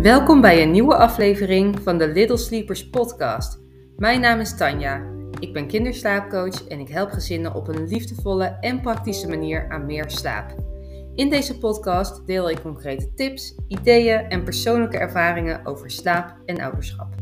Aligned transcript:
Welkom 0.00 0.40
bij 0.40 0.62
een 0.62 0.70
nieuwe 0.70 0.96
aflevering 0.96 1.80
van 1.82 1.98
de 1.98 2.08
Little 2.08 2.36
Sleepers 2.36 2.90
podcast. 2.90 3.60
Mijn 3.96 4.20
naam 4.20 4.40
is 4.40 4.56
Tanja. 4.56 5.12
Ik 5.38 5.52
ben 5.52 5.66
kinderslaapcoach 5.66 6.68
en 6.68 6.80
ik 6.80 6.88
help 6.88 7.10
gezinnen 7.10 7.54
op 7.54 7.68
een 7.68 7.86
liefdevolle 7.86 8.44
en 8.44 8.80
praktische 8.80 9.28
manier 9.28 9.70
aan 9.70 9.86
meer 9.86 10.10
slaap. 10.10 10.54
In 11.14 11.30
deze 11.30 11.58
podcast 11.58 12.26
deel 12.26 12.50
ik 12.50 12.60
concrete 12.60 13.14
tips, 13.14 13.54
ideeën 13.68 14.18
en 14.18 14.44
persoonlijke 14.44 14.98
ervaringen 14.98 15.66
over 15.66 15.90
slaap 15.90 16.36
en 16.46 16.60
ouderschap. 16.60 17.14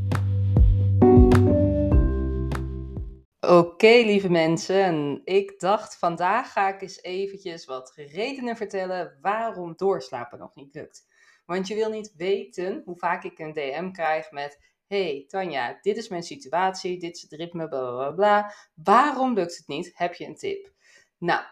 Oké, 3.40 4.02
lieve 4.04 4.30
mensen. 4.30 5.20
Ik 5.24 5.60
dacht 5.60 5.98
vandaag 5.98 6.52
ga 6.52 6.74
ik 6.74 6.82
eens 6.82 7.02
eventjes 7.02 7.64
wat 7.64 7.92
redenen 7.94 8.56
vertellen 8.56 9.18
waarom 9.20 9.72
doorslapen 9.76 10.38
nog 10.38 10.54
niet 10.54 10.74
lukt. 10.74 11.07
Want 11.48 11.66
je 11.66 11.74
wil 11.74 11.90
niet 11.90 12.12
weten 12.16 12.82
hoe 12.84 12.96
vaak 12.96 13.24
ik 13.24 13.38
een 13.38 13.52
DM 13.52 13.90
krijg 13.90 14.30
met: 14.30 14.58
Hey 14.86 15.24
Tanja, 15.28 15.78
dit 15.82 15.96
is 15.96 16.08
mijn 16.08 16.22
situatie, 16.22 16.98
dit 16.98 17.16
is 17.16 17.22
het 17.22 17.32
ritme, 17.32 17.68
bla 17.68 17.90
bla 17.90 18.10
bla. 18.10 18.54
Waarom 18.74 19.34
lukt 19.34 19.56
het 19.56 19.66
niet? 19.68 19.90
Heb 19.94 20.14
je 20.14 20.26
een 20.26 20.36
tip? 20.36 20.72
Nou, 21.18 21.42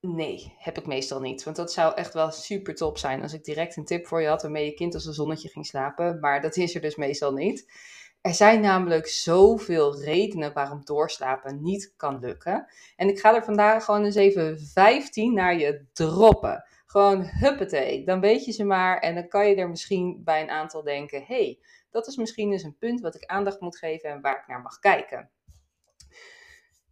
nee, 0.00 0.54
heb 0.58 0.78
ik 0.78 0.86
meestal 0.86 1.20
niet. 1.20 1.44
Want 1.44 1.56
dat 1.56 1.72
zou 1.72 1.94
echt 1.94 2.14
wel 2.14 2.30
super 2.30 2.74
top 2.74 2.98
zijn 2.98 3.22
als 3.22 3.32
ik 3.32 3.44
direct 3.44 3.76
een 3.76 3.84
tip 3.84 4.06
voor 4.06 4.22
je 4.22 4.28
had 4.28 4.42
waarmee 4.42 4.64
je 4.64 4.74
kind 4.74 4.94
als 4.94 5.06
een 5.06 5.12
zonnetje 5.12 5.48
ging 5.48 5.66
slapen. 5.66 6.20
Maar 6.20 6.40
dat 6.40 6.56
is 6.56 6.74
er 6.74 6.80
dus 6.80 6.96
meestal 6.96 7.32
niet. 7.32 7.72
Er 8.20 8.34
zijn 8.34 8.60
namelijk 8.60 9.06
zoveel 9.06 10.02
redenen 10.02 10.52
waarom 10.52 10.84
doorslapen 10.84 11.62
niet 11.62 11.92
kan 11.96 12.18
lukken. 12.18 12.66
En 12.96 13.08
ik 13.08 13.18
ga 13.18 13.34
er 13.34 13.44
vandaag 13.44 13.84
gewoon 13.84 14.04
eens 14.04 14.14
even 14.14 14.60
15 14.60 15.34
naar 15.34 15.58
je 15.58 15.84
droppen. 15.92 16.64
Gewoon 16.90 17.24
huppatee, 17.24 18.04
dan 18.04 18.20
weet 18.20 18.44
je 18.44 18.52
ze 18.52 18.64
maar 18.64 18.98
en 18.98 19.14
dan 19.14 19.28
kan 19.28 19.48
je 19.48 19.54
er 19.54 19.68
misschien 19.68 20.24
bij 20.24 20.42
een 20.42 20.50
aantal 20.50 20.82
denken, 20.82 21.24
hey, 21.26 21.58
dat 21.90 22.06
is 22.06 22.16
misschien 22.16 22.52
eens 22.52 22.62
een 22.62 22.78
punt 22.78 23.00
wat 23.00 23.14
ik 23.14 23.24
aandacht 23.24 23.60
moet 23.60 23.78
geven 23.78 24.10
en 24.10 24.20
waar 24.20 24.38
ik 24.38 24.46
naar 24.46 24.60
mag 24.60 24.78
kijken. 24.78 25.30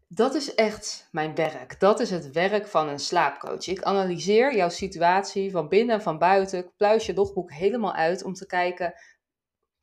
Dat 0.08 0.34
is 0.34 0.54
echt 0.54 1.08
mijn 1.12 1.34
werk. 1.34 1.80
Dat 1.80 2.00
is 2.00 2.10
het 2.10 2.30
werk 2.30 2.66
van 2.66 2.88
een 2.88 2.98
slaapcoach. 2.98 3.66
Ik 3.66 3.82
analyseer 3.82 4.56
jouw 4.56 4.68
situatie 4.68 5.50
van 5.50 5.68
binnen 5.68 5.94
en 5.94 6.02
van 6.02 6.18
buiten. 6.18 6.58
Ik 6.58 6.76
pluis 6.76 7.06
je 7.06 7.14
logboek 7.14 7.52
helemaal 7.52 7.92
uit 7.92 8.24
om 8.24 8.34
te 8.34 8.46
kijken 8.46 8.94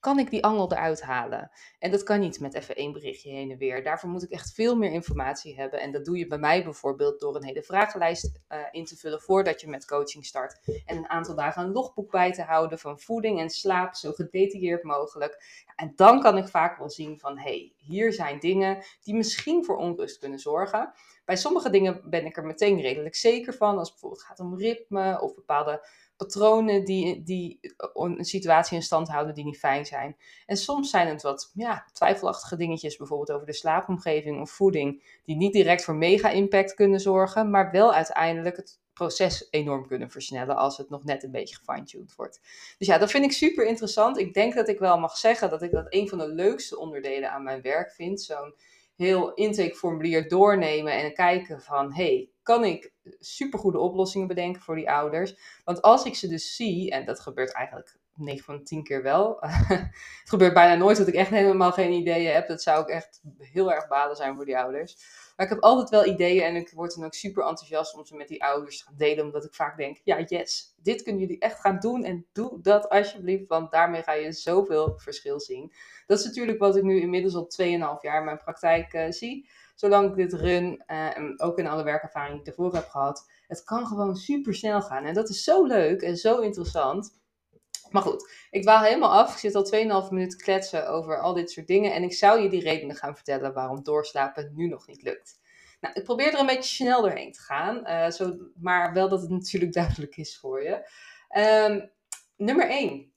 kan 0.03 0.19
ik 0.19 0.29
die 0.29 0.43
angel 0.43 0.71
eruit 0.71 1.01
halen? 1.01 1.51
En 1.79 1.91
dat 1.91 2.03
kan 2.03 2.19
niet 2.19 2.39
met 2.39 2.53
even 2.53 2.75
één 2.75 2.91
berichtje 2.93 3.29
heen 3.29 3.51
en 3.51 3.57
weer. 3.57 3.83
Daarvoor 3.83 4.09
moet 4.09 4.23
ik 4.23 4.29
echt 4.29 4.53
veel 4.53 4.75
meer 4.75 4.91
informatie 4.91 5.55
hebben. 5.55 5.81
En 5.81 5.91
dat 5.91 6.05
doe 6.05 6.17
je 6.17 6.27
bij 6.27 6.37
mij 6.37 6.63
bijvoorbeeld 6.63 7.19
door 7.19 7.35
een 7.35 7.43
hele 7.43 7.63
vragenlijst 7.63 8.39
uh, 8.49 8.59
in 8.71 8.85
te 8.85 8.97
vullen 8.97 9.21
voordat 9.21 9.61
je 9.61 9.67
met 9.67 9.85
coaching 9.85 10.25
start. 10.25 10.81
En 10.85 10.97
een 10.97 11.09
aantal 11.09 11.35
dagen 11.35 11.63
een 11.63 11.71
logboek 11.71 12.11
bij 12.11 12.31
te 12.31 12.41
houden 12.41 12.79
van 12.79 12.99
voeding 12.99 13.39
en 13.39 13.49
slaap, 13.49 13.95
zo 13.95 14.11
gedetailleerd 14.11 14.83
mogelijk. 14.83 15.43
En 15.75 15.93
dan 15.95 16.21
kan 16.21 16.37
ik 16.37 16.47
vaak 16.47 16.77
wel 16.77 16.89
zien 16.89 17.19
van, 17.19 17.37
hé, 17.37 17.43
hey, 17.43 17.73
hier 17.77 18.13
zijn 18.13 18.39
dingen 18.39 18.83
die 19.03 19.15
misschien 19.15 19.65
voor 19.65 19.77
onrust 19.77 20.19
kunnen 20.19 20.39
zorgen. 20.39 20.93
Bij 21.25 21.35
sommige 21.35 21.69
dingen 21.69 22.01
ben 22.09 22.25
ik 22.25 22.37
er 22.37 22.45
meteen 22.45 22.81
redelijk 22.81 23.15
zeker 23.15 23.53
van, 23.53 23.77
als 23.77 23.89
het 23.89 23.91
bijvoorbeeld 23.91 24.23
gaat 24.23 24.39
om 24.39 24.57
ritme 24.57 25.21
of 25.21 25.35
bepaalde 25.35 25.87
patronen 26.17 26.85
die, 26.85 27.23
die 27.23 27.59
een 27.93 28.25
situatie 28.25 28.75
in 28.75 28.83
stand 28.83 29.07
houden 29.07 29.33
die 29.33 29.43
niet 29.43 29.57
fijn 29.57 29.85
zijn. 29.85 30.17
En 30.45 30.57
soms 30.57 30.89
zijn 30.89 31.07
het 31.07 31.21
wat 31.21 31.51
ja, 31.53 31.85
twijfelachtige 31.93 32.55
dingetjes, 32.55 32.97
bijvoorbeeld 32.97 33.31
over 33.31 33.45
de 33.45 33.53
slaapomgeving 33.53 34.41
of 34.41 34.51
voeding, 34.51 35.19
die 35.23 35.35
niet 35.35 35.53
direct 35.53 35.83
voor 35.83 35.95
mega-impact 35.95 36.73
kunnen 36.73 36.99
zorgen, 36.99 37.49
maar 37.49 37.71
wel 37.71 37.93
uiteindelijk 37.93 38.55
het 38.55 38.81
proces 38.93 39.47
enorm 39.49 39.87
kunnen 39.87 40.09
versnellen 40.09 40.55
als 40.55 40.77
het 40.77 40.89
nog 40.89 41.03
net 41.03 41.23
een 41.23 41.31
beetje 41.31 41.55
gefine-tuned 41.55 42.15
wordt. 42.15 42.39
Dus 42.77 42.87
ja, 42.87 42.97
dat 42.97 43.11
vind 43.11 43.25
ik 43.25 43.31
super 43.31 43.65
interessant. 43.65 44.17
Ik 44.17 44.33
denk 44.33 44.53
dat 44.53 44.67
ik 44.67 44.79
wel 44.79 44.99
mag 44.99 45.17
zeggen 45.17 45.49
dat 45.49 45.61
ik 45.61 45.71
dat 45.71 45.85
een 45.89 46.09
van 46.09 46.17
de 46.17 46.27
leukste 46.27 46.77
onderdelen 46.77 47.31
aan 47.31 47.43
mijn 47.43 47.61
werk 47.61 47.91
vind. 47.91 48.21
Zo'n 48.21 48.55
heel 48.95 49.33
intakeformulier 49.33 50.27
doornemen 50.27 50.93
en 50.93 51.13
kijken 51.13 51.61
van, 51.61 51.93
hey, 51.93 52.29
kan 52.43 52.63
ik 52.63 52.93
supergoede 53.19 53.79
oplossingen 53.79 54.27
bedenken 54.27 54.61
voor 54.61 54.75
die 54.75 54.91
ouders? 54.91 55.35
Want 55.63 55.81
als 55.81 56.05
ik 56.05 56.15
ze 56.15 56.27
dus 56.27 56.55
zie, 56.55 56.91
en 56.91 57.05
dat 57.05 57.19
gebeurt 57.19 57.53
eigenlijk 57.53 57.97
9 58.15 58.43
van 58.43 58.63
10 58.63 58.83
keer 58.83 59.03
wel. 59.03 59.37
het 59.41 59.89
gebeurt 60.23 60.53
bijna 60.53 60.75
nooit 60.75 60.97
dat 60.97 61.07
ik 61.07 61.13
echt 61.13 61.29
helemaal 61.29 61.71
geen 61.71 61.91
ideeën 61.91 62.33
heb. 62.33 62.47
Dat 62.47 62.61
zou 62.61 62.79
ook 62.79 62.89
echt 62.89 63.21
heel 63.37 63.73
erg 63.73 63.87
balen 63.87 64.15
zijn 64.15 64.35
voor 64.35 64.45
die 64.45 64.57
ouders. 64.57 64.95
Maar 65.35 65.45
ik 65.45 65.51
heb 65.51 65.61
altijd 65.61 65.89
wel 65.89 66.05
ideeën 66.05 66.43
en 66.43 66.55
ik 66.55 66.71
word 66.75 66.95
dan 66.95 67.05
ook 67.05 67.13
super 67.13 67.43
enthousiast 67.43 67.95
om 67.95 68.05
ze 68.05 68.15
met 68.15 68.27
die 68.27 68.43
ouders 68.43 68.83
te 68.83 68.95
delen. 68.95 69.25
Omdat 69.25 69.45
ik 69.45 69.53
vaak 69.53 69.77
denk, 69.77 69.97
ja 70.03 70.19
yes, 70.19 70.75
dit 70.77 71.01
kunnen 71.01 71.21
jullie 71.21 71.39
echt 71.39 71.59
gaan 71.59 71.79
doen. 71.79 72.03
En 72.03 72.25
doe 72.33 72.61
dat 72.61 72.89
alsjeblieft, 72.89 73.47
want 73.47 73.71
daarmee 73.71 74.03
ga 74.03 74.13
je 74.13 74.31
zoveel 74.31 74.93
verschil 74.97 75.39
zien. 75.39 75.73
Dat 76.05 76.19
is 76.19 76.25
natuurlijk 76.25 76.59
wat 76.59 76.75
ik 76.75 76.83
nu 76.83 76.99
inmiddels 77.01 77.35
al 77.35 77.51
2,5 77.61 78.01
jaar 78.01 78.19
in 78.19 78.25
mijn 78.25 78.37
praktijk 78.43 78.93
uh, 78.93 79.05
zie. 79.09 79.49
Zolang 79.75 80.09
ik 80.09 80.15
dit 80.15 80.33
run 80.33 80.83
uh, 80.87 81.17
en 81.17 81.41
ook 81.41 81.57
in 81.57 81.67
alle 81.67 81.83
werkervaring 81.83 82.31
die 82.31 82.41
ik 82.41 82.47
ervoor 82.47 82.73
heb 82.73 82.87
gehad. 82.87 83.29
Het 83.47 83.63
kan 83.63 83.87
gewoon 83.87 84.15
super 84.15 84.53
snel 84.55 84.81
gaan. 84.81 85.05
En 85.05 85.13
dat 85.13 85.29
is 85.29 85.43
zo 85.43 85.65
leuk 85.65 86.01
en 86.01 86.17
zo 86.17 86.39
interessant. 86.39 87.21
Maar 87.89 88.01
goed, 88.01 88.31
ik 88.49 88.63
waal 88.63 88.83
helemaal 88.83 89.11
af. 89.11 89.31
Ik 89.31 89.37
zit 89.37 89.55
al 89.55 90.03
2,5 90.05 90.09
minuten 90.09 90.37
kletsen 90.37 90.89
over 90.89 91.19
al 91.19 91.33
dit 91.33 91.51
soort 91.51 91.67
dingen. 91.67 91.93
En 91.93 92.03
ik 92.03 92.13
zou 92.13 92.41
je 92.41 92.49
die 92.49 92.61
redenen 92.61 92.95
gaan 92.95 93.15
vertellen 93.15 93.53
waarom 93.53 93.83
doorslapen 93.83 94.51
nu 94.55 94.67
nog 94.67 94.87
niet 94.87 95.01
lukt. 95.01 95.39
Nou, 95.81 95.95
ik 95.95 96.03
probeer 96.03 96.33
er 96.33 96.39
een 96.39 96.45
beetje 96.45 96.75
snel 96.75 97.01
doorheen 97.01 97.31
te 97.31 97.41
gaan. 97.41 97.77
Uh, 97.87 98.09
zo, 98.09 98.37
maar 98.55 98.93
wel 98.93 99.09
dat 99.09 99.21
het 99.21 99.29
natuurlijk 99.39 99.73
duidelijk 99.73 100.17
is 100.17 100.37
voor 100.37 100.63
je. 100.63 100.89
Um, 101.69 101.91
nummer 102.37 102.69
1. 102.69 103.11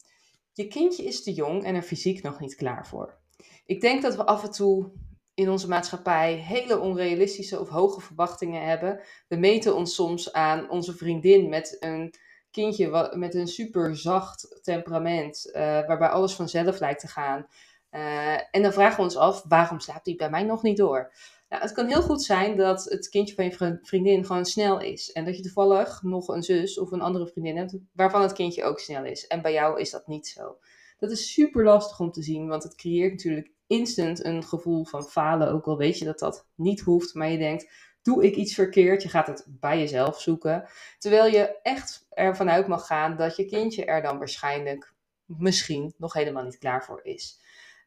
Je 0.52 0.66
kindje 0.66 1.04
is 1.04 1.22
te 1.22 1.32
jong 1.32 1.64
en 1.64 1.74
er 1.74 1.82
fysiek 1.82 2.22
nog 2.22 2.40
niet 2.40 2.54
klaar 2.54 2.86
voor. 2.86 3.18
Ik 3.66 3.80
denk 3.80 4.02
dat 4.02 4.16
we 4.16 4.24
af 4.24 4.42
en 4.42 4.50
toe 4.50 4.90
in 5.36 5.50
onze 5.50 5.68
maatschappij 5.68 6.34
hele 6.34 6.78
onrealistische 6.78 7.60
of 7.60 7.68
hoge 7.68 8.00
verwachtingen 8.00 8.66
hebben. 8.68 9.00
We 9.28 9.36
meten 9.36 9.76
ons 9.76 9.94
soms 9.94 10.32
aan 10.32 10.70
onze 10.70 10.96
vriendin 10.96 11.48
met 11.48 11.76
een 11.80 12.14
kindje 12.50 13.10
met 13.14 13.34
een 13.34 13.46
super 13.46 13.96
zacht 13.96 14.60
temperament, 14.62 15.48
uh, 15.48 15.52
waarbij 15.86 16.08
alles 16.08 16.34
vanzelf 16.34 16.80
lijkt 16.80 17.00
te 17.00 17.08
gaan. 17.08 17.46
Uh, 17.90 18.32
en 18.50 18.62
dan 18.62 18.72
vragen 18.72 18.96
we 18.96 19.02
ons 19.02 19.16
af, 19.16 19.44
waarom 19.48 19.80
slaapt 19.80 20.04
die 20.04 20.16
bij 20.16 20.30
mij 20.30 20.42
nog 20.42 20.62
niet 20.62 20.76
door? 20.76 21.12
Nou, 21.48 21.62
het 21.62 21.72
kan 21.72 21.86
heel 21.86 22.02
goed 22.02 22.22
zijn 22.22 22.56
dat 22.56 22.84
het 22.84 23.08
kindje 23.08 23.34
van 23.34 23.44
je 23.44 23.78
vriendin 23.82 24.24
gewoon 24.24 24.44
snel 24.44 24.80
is. 24.80 25.12
En 25.12 25.24
dat 25.24 25.36
je 25.36 25.42
toevallig 25.42 26.02
nog 26.02 26.28
een 26.28 26.42
zus 26.42 26.78
of 26.78 26.90
een 26.90 27.00
andere 27.00 27.26
vriendin 27.26 27.56
hebt 27.56 27.76
waarvan 27.92 28.22
het 28.22 28.32
kindje 28.32 28.64
ook 28.64 28.80
snel 28.80 29.04
is. 29.04 29.26
En 29.26 29.42
bij 29.42 29.52
jou 29.52 29.80
is 29.80 29.90
dat 29.90 30.06
niet 30.06 30.28
zo. 30.28 30.58
Dat 30.98 31.10
is 31.10 31.32
super 31.32 31.64
lastig 31.64 32.00
om 32.00 32.10
te 32.12 32.22
zien, 32.22 32.48
want 32.48 32.62
het 32.62 32.74
creëert 32.74 33.12
natuurlijk 33.12 33.50
instant 33.66 34.24
een 34.24 34.44
gevoel 34.44 34.84
van 34.84 35.04
falen. 35.04 35.52
Ook 35.52 35.66
al 35.66 35.76
weet 35.76 35.98
je 35.98 36.04
dat 36.04 36.18
dat 36.18 36.46
niet 36.54 36.80
hoeft, 36.80 37.14
maar 37.14 37.28
je 37.28 37.38
denkt, 37.38 37.70
doe 38.02 38.24
ik 38.24 38.36
iets 38.36 38.54
verkeerd? 38.54 39.02
Je 39.02 39.08
gaat 39.08 39.26
het 39.26 39.46
bij 39.48 39.78
jezelf 39.78 40.20
zoeken. 40.20 40.68
Terwijl 40.98 41.26
je 41.26 41.60
echt 41.62 42.06
ervan 42.10 42.50
uit 42.50 42.66
mag 42.66 42.86
gaan 42.86 43.16
dat 43.16 43.36
je 43.36 43.46
kindje 43.46 43.84
er 43.84 44.02
dan 44.02 44.18
waarschijnlijk 44.18 44.94
misschien 45.24 45.94
nog 45.98 46.12
helemaal 46.12 46.44
niet 46.44 46.58
klaar 46.58 46.84
voor 46.84 47.00
is. 47.02 47.40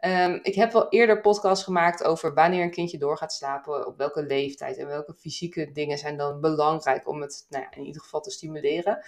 Um, 0.05 0.39
ik 0.41 0.55
heb 0.55 0.71
wel 0.71 0.89
eerder 0.89 1.21
podcasts 1.21 1.63
gemaakt 1.63 2.03
over 2.03 2.33
wanneer 2.33 2.63
een 2.63 2.71
kindje 2.71 2.97
door 2.97 3.17
gaat 3.17 3.33
slapen, 3.33 3.87
op 3.87 3.97
welke 3.97 4.23
leeftijd 4.23 4.77
en 4.77 4.87
welke 4.87 5.13
fysieke 5.13 5.71
dingen 5.71 5.97
zijn 5.97 6.17
dan 6.17 6.41
belangrijk 6.41 7.07
om 7.07 7.21
het 7.21 7.45
nou 7.49 7.63
ja, 7.63 7.71
in 7.71 7.85
ieder 7.85 8.01
geval 8.01 8.21
te 8.21 8.31
stimuleren. 8.31 9.03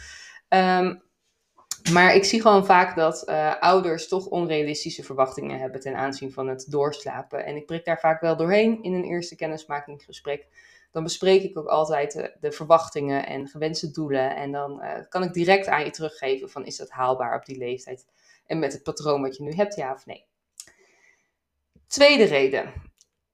Um, 0.49 1.01
maar 1.93 2.15
ik 2.15 2.23
zie 2.23 2.41
gewoon 2.41 2.65
vaak 2.65 2.95
dat 2.95 3.23
uh, 3.29 3.55
ouders 3.59 4.07
toch 4.07 4.25
onrealistische 4.25 5.03
verwachtingen 5.03 5.59
hebben 5.59 5.79
ten 5.79 5.95
aanzien 5.95 6.31
van 6.31 6.47
het 6.47 6.65
doorslapen. 6.69 7.45
En 7.45 7.55
ik 7.55 7.65
prik 7.65 7.85
daar 7.85 7.99
vaak 7.99 8.21
wel 8.21 8.37
doorheen 8.37 8.83
in 8.83 8.93
een 8.93 9.03
eerste 9.03 9.35
kennismakingsgesprek 9.35 10.47
dan 10.91 11.03
bespreek 11.03 11.43
ik 11.43 11.57
ook 11.57 11.67
altijd 11.67 12.13
de, 12.13 12.35
de 12.39 12.51
verwachtingen 12.51 13.25
en 13.25 13.47
gewenste 13.47 13.91
doelen. 13.91 14.35
En 14.35 14.51
dan 14.51 14.83
uh, 14.83 14.93
kan 15.09 15.23
ik 15.23 15.33
direct 15.33 15.67
aan 15.67 15.83
je 15.83 15.89
teruggeven 15.89 16.49
van 16.49 16.65
is 16.65 16.77
dat 16.77 16.89
haalbaar 16.89 17.35
op 17.35 17.45
die 17.45 17.57
leeftijd 17.57 18.05
en 18.45 18.59
met 18.59 18.73
het 18.73 18.83
patroon 18.83 19.21
wat 19.21 19.37
je 19.37 19.43
nu 19.43 19.51
hebt, 19.51 19.75
ja 19.75 19.93
of 19.93 20.05
nee. 20.05 20.25
Tweede 21.87 22.23
reden 22.23 22.73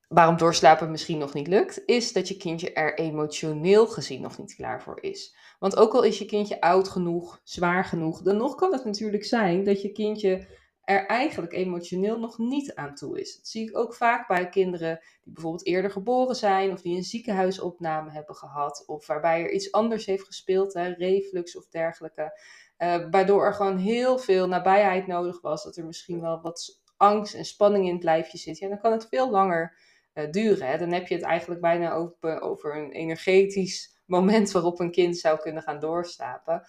waarom 0.07 0.38
doorslapen 0.38 0.92
misschien 0.92 1.18
nog 1.18 1.33
niet 1.33 1.48
lukt, 1.48 1.81
is 1.86 2.13
dat 2.13 2.27
je 2.27 2.38
kindje 2.38 2.74
er 2.74 2.98
emotioneel 2.98 3.88
gezien 3.88 4.21
nog 4.21 4.38
niet 4.38 4.56
klaar 4.56 4.81
voor 4.81 5.01
is. 5.01 5.36
Want 5.59 5.75
ook 5.75 5.94
al 5.94 6.04
is 6.04 6.18
je 6.18 6.25
kindje 6.25 6.62
oud 6.62 6.88
genoeg, 6.88 7.42
zwaar 7.44 7.86
genoeg, 7.86 8.21
dan 8.21 8.38
nog 8.38 8.56
kan 8.56 8.74
het 8.74 8.86
natuurlijk 8.86 9.25
zijn 9.25 9.63
dat 9.63 9.81
je 9.81 9.92
kindje 9.92 10.48
er 10.83 11.06
eigenlijk 11.06 11.54
emotioneel 11.54 12.19
nog 12.19 12.38
niet 12.38 12.75
aan 12.75 12.95
toe 12.95 13.19
is. 13.19 13.36
Dat 13.36 13.48
zie 13.48 13.69
ik 13.69 13.77
ook 13.77 13.94
vaak 13.94 14.27
bij 14.27 14.50
kinderen 14.50 15.00
die 15.24 15.33
bijvoorbeeld 15.33 15.65
eerder 15.65 15.92
geboren 15.92 16.36
zijn 16.36 16.71
of 16.71 16.81
die 16.81 16.98
een 16.98 17.04
ziekenhuisopname 17.04 18.12
hebben 18.12 18.36
gehad 18.36 18.83
of 18.86 19.07
waarbij 19.07 19.44
er 19.44 19.51
iets 19.51 19.71
anders 19.71 20.06
heeft 20.06 20.25
gespeeld, 20.25 20.74
hè, 20.74 20.88
reflux 20.88 21.57
of 21.57 21.68
dergelijke. 21.68 22.39
Uh, 22.77 23.09
waardoor 23.12 23.45
er 23.45 23.54
gewoon 23.54 23.77
heel 23.77 24.18
veel 24.18 24.48
nabijheid 24.48 25.07
nodig 25.07 25.42
was, 25.42 25.63
dat 25.63 25.77
er 25.77 25.86
misschien 25.86 26.21
wel 26.21 26.42
wat 26.42 26.81
angst 26.98 27.33
en 27.33 27.45
spanning 27.45 27.88
in 27.88 27.94
het 27.94 28.04
lijfje 28.04 28.38
zit. 28.38 28.57
Ja, 28.57 28.68
dan 28.68 28.80
kan 28.80 28.92
het 28.92 29.07
veel 29.09 29.30
langer 29.31 29.77
uh, 30.18 30.31
duren. 30.31 30.68
Hè. 30.68 30.78
Dan 30.78 30.92
heb 30.92 31.08
je 31.08 31.16
het 31.16 31.24
eigenlijk 31.24 31.62
bijna 31.62 31.94
over, 31.94 32.42
over 32.42 32.78
een 32.78 32.92
energetisch 32.92 33.98
moment 34.06 34.52
waarop 34.52 34.80
een 34.80 34.92
kind 34.92 35.18
zou 35.18 35.40
kunnen 35.40 35.64
gaan 35.64 35.80
doorslapen. 35.80 36.64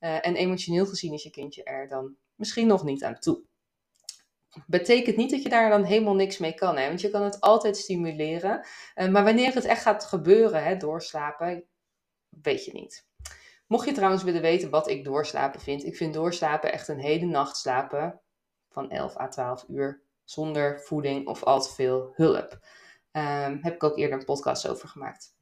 Uh, 0.00 0.26
en 0.26 0.36
emotioneel 0.36 0.86
gezien 0.86 1.12
is 1.12 1.22
je 1.22 1.30
kindje 1.30 1.64
er 1.64 1.88
dan 1.88 2.16
misschien 2.34 2.66
nog 2.66 2.84
niet 2.84 3.04
aan 3.04 3.18
toe. 3.18 3.42
Betekent 4.66 5.16
niet 5.16 5.30
dat 5.30 5.42
je 5.42 5.48
daar 5.48 5.70
dan 5.70 5.84
helemaal 5.84 6.14
niks 6.14 6.38
mee 6.38 6.54
kan, 6.54 6.76
hè? 6.76 6.86
want 6.86 7.00
je 7.00 7.10
kan 7.10 7.22
het 7.22 7.40
altijd 7.40 7.76
stimuleren. 7.76 8.66
Uh, 8.94 9.08
maar 9.08 9.24
wanneer 9.24 9.54
het 9.54 9.64
echt 9.64 9.82
gaat 9.82 10.04
gebeuren, 10.04 10.64
hè, 10.64 10.76
doorslapen, 10.76 11.64
weet 12.28 12.64
je 12.64 12.72
niet. 12.72 13.06
Mocht 13.66 13.86
je 13.86 13.92
trouwens 13.92 14.22
willen 14.22 14.42
weten 14.42 14.70
wat 14.70 14.88
ik 14.88 15.04
doorslapen 15.04 15.60
vind, 15.60 15.84
ik 15.84 15.96
vind 15.96 16.14
doorslapen 16.14 16.72
echt 16.72 16.88
een 16.88 16.98
hele 16.98 17.26
nacht 17.26 17.56
slapen 17.56 18.20
van 18.68 18.90
11 18.90 19.18
à 19.18 19.28
12 19.28 19.64
uur 19.68 20.02
zonder 20.24 20.80
voeding 20.80 21.26
of 21.26 21.42
al 21.42 21.62
te 21.62 21.72
veel 21.72 22.12
hulp. 22.14 22.58
Um, 23.12 23.58
heb 23.62 23.74
ik 23.74 23.82
ook 23.82 23.98
eerder 23.98 24.18
een 24.18 24.24
podcast 24.24 24.68
over 24.68 24.88
gemaakt. 24.88 25.34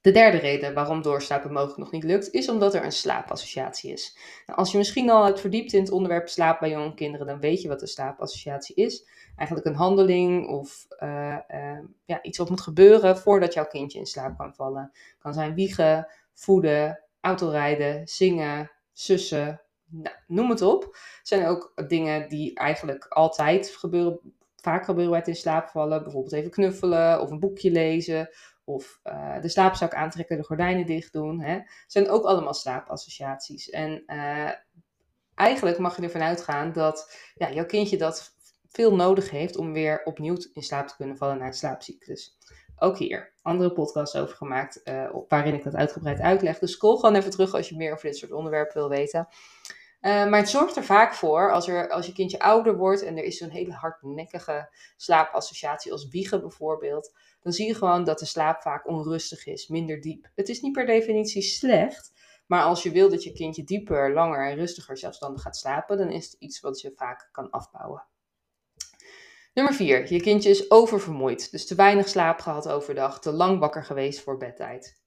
De 0.00 0.10
derde 0.10 0.38
reden 0.38 0.74
waarom 0.74 1.02
doorslapen 1.02 1.52
mogelijk 1.52 1.78
nog 1.78 1.90
niet 1.90 2.04
lukt, 2.04 2.30
is 2.30 2.48
omdat 2.48 2.74
er 2.74 2.84
een 2.84 2.92
slaapassociatie 2.92 3.92
is. 3.92 4.18
Nou, 4.46 4.58
als 4.58 4.72
je 4.72 4.78
misschien 4.78 5.10
al 5.10 5.24
hebt 5.24 5.40
verdiept 5.40 5.72
in 5.72 5.80
het 5.80 5.90
onderwerp 5.90 6.28
slaap 6.28 6.60
bij 6.60 6.70
jonge 6.70 6.94
kinderen, 6.94 7.26
dan 7.26 7.40
weet 7.40 7.62
je 7.62 7.68
wat 7.68 7.82
een 7.82 7.88
slaapassociatie 7.88 8.74
is. 8.74 9.08
Eigenlijk 9.36 9.68
een 9.68 9.74
handeling 9.74 10.48
of 10.48 10.86
uh, 11.02 11.36
uh, 11.54 11.78
ja, 12.04 12.22
iets 12.22 12.38
wat 12.38 12.50
moet 12.50 12.60
gebeuren 12.60 13.18
voordat 13.18 13.54
jouw 13.54 13.66
kindje 13.66 13.98
in 13.98 14.06
slaap 14.06 14.38
kan 14.38 14.54
vallen. 14.54 14.92
Kan 15.18 15.34
zijn 15.34 15.54
wiegen, 15.54 16.06
voeden, 16.34 17.04
autorijden, 17.20 18.08
zingen, 18.08 18.70
sussen, 18.92 19.62
nou, 19.90 20.16
noem 20.26 20.50
het 20.50 20.62
op. 20.62 20.96
zijn 21.22 21.46
ook 21.46 21.72
dingen 21.88 22.28
die 22.28 22.54
eigenlijk 22.54 23.06
altijd 23.08 23.68
gebeuren, 23.68 24.20
vaak 24.62 24.84
gebeuren 24.84 25.16
het 25.16 25.28
in 25.28 25.36
slaap 25.36 25.68
vallen. 25.68 26.02
Bijvoorbeeld 26.02 26.32
even 26.32 26.50
knuffelen 26.50 27.20
of 27.20 27.30
een 27.30 27.40
boekje 27.40 27.70
lezen 27.70 28.28
of 28.64 29.00
uh, 29.04 29.40
de 29.40 29.48
slaapzak 29.48 29.94
aantrekken, 29.94 30.36
de 30.36 30.44
gordijnen 30.44 30.86
dicht 30.86 31.12
doen. 31.12 31.40
Hè. 31.40 31.60
zijn 31.86 32.08
ook 32.08 32.24
allemaal 32.24 32.54
slaapassociaties. 32.54 33.70
En 33.70 34.02
uh, 34.06 34.50
eigenlijk 35.34 35.78
mag 35.78 35.96
je 35.96 36.02
ervan 36.02 36.22
uitgaan 36.22 36.72
dat 36.72 37.16
ja, 37.34 37.52
jouw 37.52 37.66
kindje 37.66 37.96
dat 37.96 38.36
veel 38.68 38.96
nodig 38.96 39.30
heeft 39.30 39.56
om 39.56 39.72
weer 39.72 40.02
opnieuw 40.04 40.36
in 40.52 40.62
slaap 40.62 40.88
te 40.88 40.96
kunnen 40.96 41.16
vallen 41.16 41.38
naar 41.38 41.46
het 41.46 41.56
slaapcyclus. 41.56 42.38
Ook 42.76 42.98
hier, 42.98 43.32
andere 43.42 43.72
podcasts 43.72 44.16
over 44.16 44.36
gemaakt, 44.36 44.80
uh, 44.84 45.10
waarin 45.28 45.54
ik 45.54 45.64
dat 45.64 45.74
uitgebreid 45.74 46.20
uitleg. 46.20 46.58
Dus 46.58 46.72
scroll 46.72 46.96
gewoon 46.96 47.14
even 47.14 47.30
terug 47.30 47.54
als 47.54 47.68
je 47.68 47.76
meer 47.76 47.92
over 47.92 48.06
dit 48.06 48.16
soort 48.16 48.32
onderwerpen 48.32 48.74
wil 48.74 48.88
weten. 48.88 49.28
Uh, 50.00 50.28
maar 50.28 50.38
het 50.38 50.48
zorgt 50.48 50.76
er 50.76 50.84
vaak 50.84 51.14
voor, 51.14 51.52
als, 51.52 51.68
er, 51.68 51.90
als 51.90 52.06
je 52.06 52.12
kindje 52.12 52.38
ouder 52.38 52.76
wordt 52.76 53.02
en 53.02 53.16
er 53.16 53.24
is 53.24 53.38
zo'n 53.38 53.50
hele 53.50 53.72
hardnekkige 53.72 54.68
slaapassociatie 54.96 55.92
als 55.92 56.08
wiegen 56.08 56.40
bijvoorbeeld, 56.40 57.12
dan 57.40 57.52
zie 57.52 57.66
je 57.66 57.74
gewoon 57.74 58.04
dat 58.04 58.18
de 58.18 58.26
slaap 58.26 58.62
vaak 58.62 58.88
onrustig 58.88 59.46
is, 59.46 59.68
minder 59.68 60.00
diep. 60.00 60.30
Het 60.34 60.48
is 60.48 60.60
niet 60.60 60.72
per 60.72 60.86
definitie 60.86 61.42
slecht, 61.42 62.12
maar 62.46 62.62
als 62.62 62.82
je 62.82 62.90
wil 62.90 63.10
dat 63.10 63.22
je 63.22 63.32
kindje 63.32 63.64
dieper, 63.64 64.12
langer 64.12 64.50
en 64.50 64.56
rustiger 64.56 64.98
zelfstandig 64.98 65.42
gaat 65.42 65.56
slapen, 65.56 65.98
dan 65.98 66.10
is 66.10 66.24
het 66.24 66.36
iets 66.38 66.60
wat 66.60 66.80
je 66.80 66.92
vaak 66.96 67.28
kan 67.32 67.50
afbouwen. 67.50 68.06
Nummer 69.54 69.74
4. 69.74 70.12
Je 70.12 70.20
kindje 70.20 70.50
is 70.50 70.70
oververmoeid, 70.70 71.50
dus 71.50 71.66
te 71.66 71.74
weinig 71.74 72.08
slaap 72.08 72.40
gehad 72.40 72.68
overdag, 72.68 73.20
te 73.20 73.32
lang 73.32 73.58
wakker 73.58 73.84
geweest 73.84 74.20
voor 74.20 74.36
bedtijd. 74.36 75.02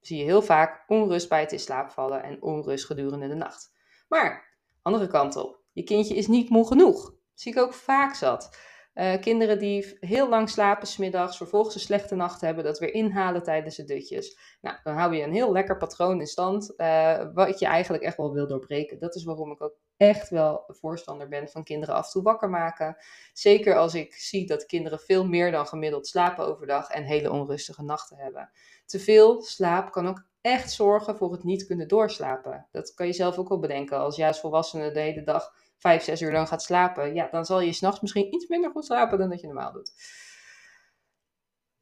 Zie 0.00 0.18
je 0.18 0.24
heel 0.24 0.42
vaak 0.42 0.84
onrust 0.86 1.28
bij 1.28 1.40
het 1.40 1.52
in 1.52 1.58
slaap 1.58 1.90
vallen 1.90 2.22
en 2.22 2.42
onrust 2.42 2.86
gedurende 2.86 3.28
de 3.28 3.34
nacht. 3.34 3.73
Maar, 4.08 4.58
andere 4.82 5.06
kant 5.06 5.36
op, 5.36 5.60
je 5.72 5.82
kindje 5.82 6.14
is 6.14 6.26
niet 6.26 6.48
moe 6.48 6.66
genoeg. 6.66 7.14
zie 7.34 7.52
ik 7.52 7.58
ook 7.58 7.72
vaak 7.72 8.14
zat. 8.14 8.56
Uh, 8.94 9.20
kinderen 9.20 9.58
die 9.58 9.96
heel 10.00 10.28
lang 10.28 10.50
slapen 10.50 10.86
smiddags, 10.86 11.36
vervolgens 11.36 11.74
een 11.74 11.80
slechte 11.80 12.14
nacht 12.14 12.40
hebben, 12.40 12.64
dat 12.64 12.78
weer 12.78 12.94
inhalen 12.94 13.42
tijdens 13.42 13.76
de 13.76 13.84
dutjes. 13.84 14.38
Nou, 14.60 14.76
dan 14.82 14.94
hou 14.94 15.14
je 15.14 15.22
een 15.22 15.32
heel 15.32 15.52
lekker 15.52 15.76
patroon 15.76 16.20
in 16.20 16.26
stand, 16.26 16.72
uh, 16.76 17.24
wat 17.34 17.58
je 17.58 17.66
eigenlijk 17.66 18.02
echt 18.02 18.16
wel 18.16 18.32
wil 18.32 18.46
doorbreken. 18.46 18.98
Dat 18.98 19.14
is 19.14 19.24
waarom 19.24 19.50
ik 19.50 19.62
ook 19.62 19.76
echt 19.96 20.28
wel 20.28 20.64
voorstander 20.66 21.28
ben 21.28 21.48
van 21.48 21.64
kinderen 21.64 21.94
af 21.94 22.04
en 22.04 22.10
toe 22.10 22.22
wakker 22.22 22.50
maken. 22.50 22.96
Zeker 23.32 23.76
als 23.76 23.94
ik 23.94 24.14
zie 24.14 24.46
dat 24.46 24.66
kinderen 24.66 24.98
veel 24.98 25.26
meer 25.26 25.50
dan 25.50 25.66
gemiddeld 25.66 26.06
slapen 26.06 26.46
overdag 26.46 26.90
en 26.90 27.04
hele 27.04 27.30
onrustige 27.30 27.82
nachten 27.82 28.16
hebben. 28.16 28.50
Te 28.86 28.98
veel 28.98 29.42
slaap 29.42 29.92
kan 29.92 30.08
ook 30.08 30.26
echt 30.44 30.72
zorgen 30.72 31.16
voor 31.16 31.32
het 31.32 31.44
niet 31.44 31.66
kunnen 31.66 31.88
doorslapen. 31.88 32.66
Dat 32.70 32.94
kan 32.94 33.06
je 33.06 33.12
zelf 33.12 33.38
ook 33.38 33.48
wel 33.48 33.58
bedenken. 33.58 33.98
Als 33.98 34.16
jij 34.16 34.28
als 34.28 34.40
volwassene 34.40 34.92
de 34.92 35.00
hele 35.00 35.22
dag 35.22 35.54
vijf, 35.76 36.02
zes 36.02 36.20
uur 36.20 36.32
lang 36.32 36.48
gaat 36.48 36.62
slapen, 36.62 37.14
ja, 37.14 37.28
dan 37.30 37.44
zal 37.44 37.60
je 37.60 37.72
s'nachts 37.72 38.00
misschien 38.00 38.34
iets 38.34 38.48
minder 38.48 38.70
goed 38.70 38.84
slapen 38.84 39.18
dan 39.18 39.30
dat 39.30 39.40
je 39.40 39.46
normaal 39.46 39.72
doet. 39.72 39.92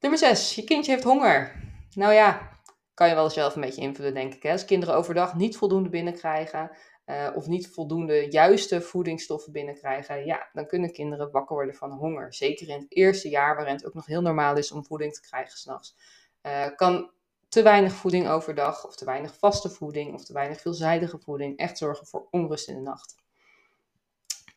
Nummer 0.01 0.19
6. 0.19 0.55
Je 0.55 0.65
kindje 0.65 0.93
heeft 0.93 1.05
honger. 1.05 1.63
Nou 1.95 2.13
ja, 2.13 2.59
kan 2.95 3.09
je 3.09 3.15
wel 3.15 3.31
zelf 3.31 3.55
een 3.55 3.61
beetje 3.61 3.81
invullen, 3.81 4.15
denk 4.15 4.35
ik. 4.35 4.43
Hè? 4.43 4.53
Als 4.53 4.65
kinderen 4.65 4.95
overdag 4.95 5.35
niet 5.35 5.57
voldoende 5.57 5.89
binnenkrijgen 5.89 6.71
uh, 7.07 7.29
of 7.35 7.47
niet 7.47 7.69
voldoende 7.69 8.31
juiste 8.31 8.81
voedingsstoffen 8.81 9.53
binnenkrijgen, 9.53 10.25
ja, 10.25 10.49
dan 10.53 10.67
kunnen 10.67 10.93
kinderen 10.93 11.31
wakker 11.31 11.57
worden 11.57 11.75
van 11.75 11.93
honger. 11.93 12.35
Zeker 12.35 12.69
in 12.69 12.79
het 12.79 12.97
eerste 12.97 13.29
jaar, 13.29 13.57
waarin 13.57 13.75
het 13.75 13.87
ook 13.87 13.95
nog 13.95 14.07
heel 14.07 14.23
normaal 14.23 14.57
is 14.57 14.73
om 14.73 14.85
voeding 14.85 15.15
te 15.15 15.21
krijgen 15.21 15.59
s'nachts. 15.59 15.97
Uh, 16.43 16.67
kan 16.77 17.11
te 17.53 17.63
weinig 17.63 17.93
voeding 17.93 18.29
overdag, 18.29 18.87
of 18.87 18.97
te 18.97 19.05
weinig 19.05 19.39
vaste 19.39 19.71
voeding, 19.71 20.15
of 20.15 20.25
te 20.25 20.33
weinig 20.33 20.61
veelzijdige 20.61 21.19
voeding 21.19 21.59
echt 21.59 21.79
zorgen 21.79 22.07
voor 22.07 22.27
onrust 22.31 22.69
in 22.69 22.75
de 22.75 22.81
nacht. 22.81 23.15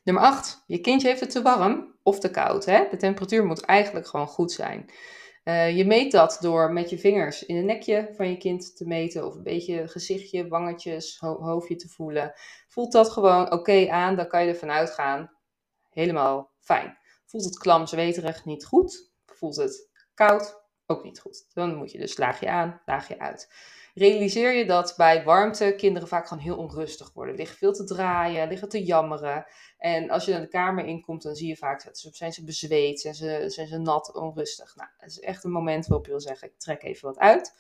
Nummer 0.04 0.24
8. 0.24 0.64
Je 0.68 0.80
kindje 0.80 1.08
heeft 1.08 1.20
het 1.20 1.30
te 1.30 1.42
warm 1.42 1.96
of 2.04 2.20
te 2.20 2.32
koud. 2.32 2.66
Hè? 2.66 2.88
De 2.90 2.98
temperatuur 2.98 3.46
moet 3.46 3.62
eigenlijk 3.62 4.08
gewoon 4.08 4.28
goed 4.28 4.52
zijn. 4.52 4.86
Uh, 5.44 5.78
je 5.78 5.86
meet 5.86 6.12
dat 6.12 6.38
door 6.42 6.74
met 6.74 6.90
je 6.90 6.98
vingers 6.98 7.46
in 7.46 7.56
het 7.56 7.66
nekje 7.66 8.12
van 8.16 8.30
je 8.30 8.38
kind 8.38 8.78
te 8.78 8.88
meten. 8.88 9.26
Of 9.26 9.36
een 9.36 9.44
beetje 9.44 9.88
gezichtje, 9.88 10.48
wangetjes, 10.48 11.18
ho 11.20 11.42
hoofdje 11.42 11.76
te 11.76 11.90
voelen. 11.90 12.34
Voelt 12.68 12.92
dat 12.92 13.10
gewoon 13.10 13.52
oké 13.52 13.90
aan, 13.90 14.16
dan 14.16 14.28
kan 14.28 14.44
je 14.44 14.50
ervan 14.52 14.72
uitgaan. 14.72 15.32
Helemaal 15.90 16.52
fijn. 16.60 16.98
Voelt 17.26 17.46
het 17.46 17.58
klam, 17.58 17.88
zweterig, 17.88 18.46
niet 18.46 18.66
goed? 18.66 19.12
Voelt 19.26 19.56
het 19.56 19.90
koud? 20.14 20.65
Ook 20.86 21.04
niet 21.04 21.20
goed. 21.20 21.46
Dan 21.54 21.76
moet 21.76 21.92
je 21.92 21.98
dus 21.98 22.18
laagje 22.18 22.50
aan, 22.50 22.82
laagje 22.86 23.20
uit 23.20 23.48
realiseer 23.96 24.54
je 24.54 24.66
dat 24.66 24.94
bij 24.98 25.24
warmte 25.24 25.74
kinderen 25.78 26.08
vaak 26.08 26.28
gewoon 26.28 26.44
heel 26.44 26.58
onrustig 26.58 27.12
worden. 27.14 27.36
Liggen 27.36 27.58
veel 27.58 27.74
te 27.74 27.84
draaien, 27.84 28.48
liggen 28.48 28.70
te 28.70 28.84
jammeren. 28.84 29.46
En 29.78 30.10
als 30.10 30.26
je 30.26 30.32
dan 30.32 30.42
de 30.42 30.48
kamer 30.48 30.86
inkomt, 30.86 31.24
dan 31.24 31.36
zie 31.36 31.48
je 31.48 31.56
vaak, 31.56 31.84
dat 31.84 32.08
zijn 32.12 32.34
ze 32.34 32.44
bezweet, 32.44 33.00
zijn 33.00 33.16
ze, 33.16 33.44
zijn 33.48 33.68
ze 33.68 33.78
nat, 33.78 34.14
onrustig. 34.14 34.76
Nou, 34.76 34.90
het 34.98 35.12
is 35.12 35.20
echt 35.20 35.44
een 35.44 35.52
moment 35.52 35.88
waarop 35.88 36.06
je 36.06 36.12
wil 36.12 36.22
zeggen, 36.22 36.48
ik 36.48 36.60
trek 36.60 36.84
even 36.84 37.08
wat 37.08 37.20
uit. 37.20 37.54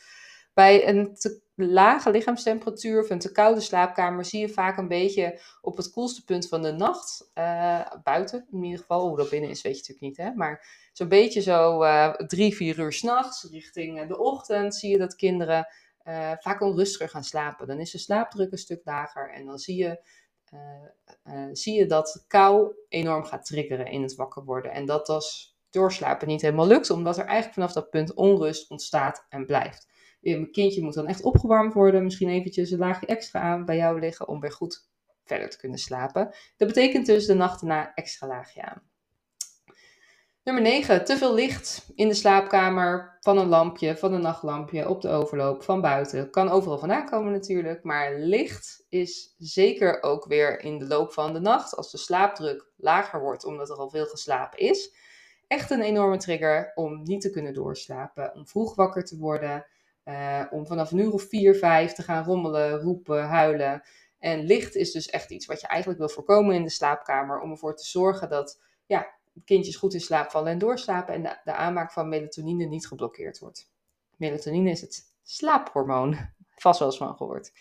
Bij 0.55 0.87
een 0.87 1.15
te 1.15 1.41
lage 1.55 2.11
lichaamstemperatuur 2.11 3.01
of 3.03 3.09
een 3.09 3.19
te 3.19 3.31
koude 3.31 3.61
slaapkamer 3.61 4.25
zie 4.25 4.39
je 4.39 4.49
vaak 4.49 4.77
een 4.77 4.87
beetje 4.87 5.39
op 5.61 5.77
het 5.77 5.91
koelste 5.91 6.23
punt 6.23 6.47
van 6.47 6.61
de 6.61 6.71
nacht, 6.71 7.31
uh, 7.33 7.91
buiten 8.03 8.47
in 8.51 8.63
ieder 8.63 8.79
geval, 8.79 9.07
hoe 9.07 9.17
dat 9.17 9.29
binnen 9.29 9.49
is 9.49 9.61
weet 9.61 9.73
je 9.73 9.93
natuurlijk 9.93 10.17
niet, 10.17 10.27
hè? 10.27 10.33
maar 10.35 10.67
zo'n 10.93 11.07
beetje 11.07 11.41
zo 11.41 11.83
uh, 11.83 12.13
drie, 12.13 12.55
vier 12.55 12.79
uur 12.79 12.93
s'nachts 12.93 13.47
richting 13.51 14.07
de 14.07 14.17
ochtend 14.19 14.75
zie 14.75 14.91
je 14.91 14.97
dat 14.97 15.15
kinderen 15.15 15.67
vaak 16.39 16.61
onrustiger 16.61 17.09
gaan 17.09 17.23
slapen. 17.23 17.67
Dan 17.67 17.79
is 17.79 17.91
de 17.91 17.97
slaapdruk 17.97 18.51
een 18.51 18.57
stuk 18.57 18.81
lager 18.83 19.33
en 19.33 19.45
dan 19.45 19.59
zie 19.59 19.75
je, 19.75 19.99
zie 21.51 21.73
je 21.73 21.85
dat 21.85 22.25
kou 22.27 22.75
enorm 22.89 23.23
gaat 23.23 23.45
triggeren 23.45 23.85
in 23.85 24.01
het 24.01 24.15
wakker 24.15 24.43
worden. 24.43 24.71
En 24.71 24.85
dat 24.85 25.09
als 25.09 25.57
doorslapen 25.69 26.27
niet 26.27 26.41
helemaal 26.41 26.67
lukt, 26.67 26.89
omdat 26.89 27.17
er 27.17 27.25
eigenlijk 27.25 27.53
vanaf 27.53 27.71
dat 27.71 27.89
punt 27.89 28.13
onrust 28.13 28.69
ontstaat 28.69 29.25
en 29.29 29.45
blijft. 29.45 29.93
Je 30.31 30.49
kindje 30.49 30.81
moet 30.81 30.93
dan 30.93 31.07
echt 31.07 31.23
opgewarmd 31.23 31.73
worden, 31.73 32.03
misschien 32.03 32.29
eventjes 32.29 32.71
een 32.71 32.79
laagje 32.79 33.05
extra 33.05 33.39
aan 33.39 33.65
bij 33.65 33.75
jou 33.77 33.99
liggen 33.99 34.27
om 34.27 34.39
weer 34.39 34.51
goed 34.51 34.89
verder 35.23 35.49
te 35.49 35.57
kunnen 35.57 35.79
slapen. 35.79 36.33
Dat 36.57 36.67
betekent 36.67 37.05
dus 37.05 37.25
de 37.25 37.33
nacht 37.33 37.61
erna 37.61 37.93
extra 37.93 38.27
laagje 38.27 38.61
aan. 38.61 38.81
Nummer 40.43 40.63
9. 40.63 41.05
Te 41.05 41.17
veel 41.17 41.33
licht 41.33 41.91
in 41.95 42.07
de 42.07 42.13
slaapkamer, 42.13 43.17
van 43.19 43.37
een 43.37 43.47
lampje, 43.47 43.97
van 43.97 44.13
een 44.13 44.21
nachtlampje, 44.21 44.89
op 44.89 45.01
de 45.01 45.09
overloop, 45.09 45.63
van 45.63 45.81
buiten. 45.81 46.29
Kan 46.29 46.49
overal 46.49 46.77
vandaan 46.77 47.05
komen 47.05 47.31
natuurlijk, 47.31 47.83
maar 47.83 48.15
licht 48.19 48.85
is 48.89 49.35
zeker 49.37 50.03
ook 50.03 50.25
weer 50.25 50.59
in 50.59 50.77
de 50.77 50.87
loop 50.87 51.13
van 51.13 51.33
de 51.33 51.39
nacht, 51.39 51.75
als 51.75 51.91
de 51.91 51.97
slaapdruk 51.97 52.71
lager 52.77 53.21
wordt 53.21 53.45
omdat 53.45 53.69
er 53.69 53.75
al 53.75 53.89
veel 53.89 54.05
geslapen 54.05 54.59
is, 54.59 54.95
echt 55.47 55.69
een 55.69 55.81
enorme 55.81 56.17
trigger 56.17 56.71
om 56.75 57.03
niet 57.03 57.21
te 57.21 57.29
kunnen 57.29 57.53
doorslapen, 57.53 58.33
om 58.33 58.47
vroeg 58.47 58.75
wakker 58.75 59.05
te 59.05 59.17
worden, 59.17 59.65
uh, 60.05 60.45
om 60.49 60.67
vanaf 60.67 60.91
een 60.91 60.97
uur 60.97 61.13
of 61.13 61.23
4, 61.23 61.55
5 61.55 61.93
te 61.93 62.03
gaan 62.03 62.23
rommelen, 62.23 62.79
roepen, 62.79 63.23
huilen. 63.23 63.83
En 64.19 64.43
licht 64.43 64.75
is 64.75 64.91
dus 64.91 65.09
echt 65.09 65.31
iets 65.31 65.45
wat 65.45 65.61
je 65.61 65.67
eigenlijk 65.67 65.99
wil 65.99 66.09
voorkomen 66.09 66.55
in 66.55 66.63
de 66.63 66.69
slaapkamer, 66.69 67.39
om 67.39 67.51
ervoor 67.51 67.75
te 67.75 67.85
zorgen 67.85 68.29
dat 68.29 68.61
ja, 68.85 69.07
kindjes 69.45 69.75
goed 69.75 69.93
in 69.93 69.99
slaap 69.99 70.31
vallen 70.31 70.51
en 70.51 70.57
doorslapen 70.57 71.13
en 71.13 71.23
de, 71.23 71.37
de 71.43 71.53
aanmaak 71.53 71.91
van 71.91 72.09
melatonine 72.09 72.65
niet 72.65 72.87
geblokkeerd 72.87 73.39
wordt. 73.39 73.71
Melatonine 74.17 74.69
is 74.69 74.81
het 74.81 75.03
slaaphormoon. 75.23 76.17
Vast 76.55 76.79
wel 76.79 76.87
eens 76.87 76.97
van 76.97 77.15
gehoord. 77.15 77.51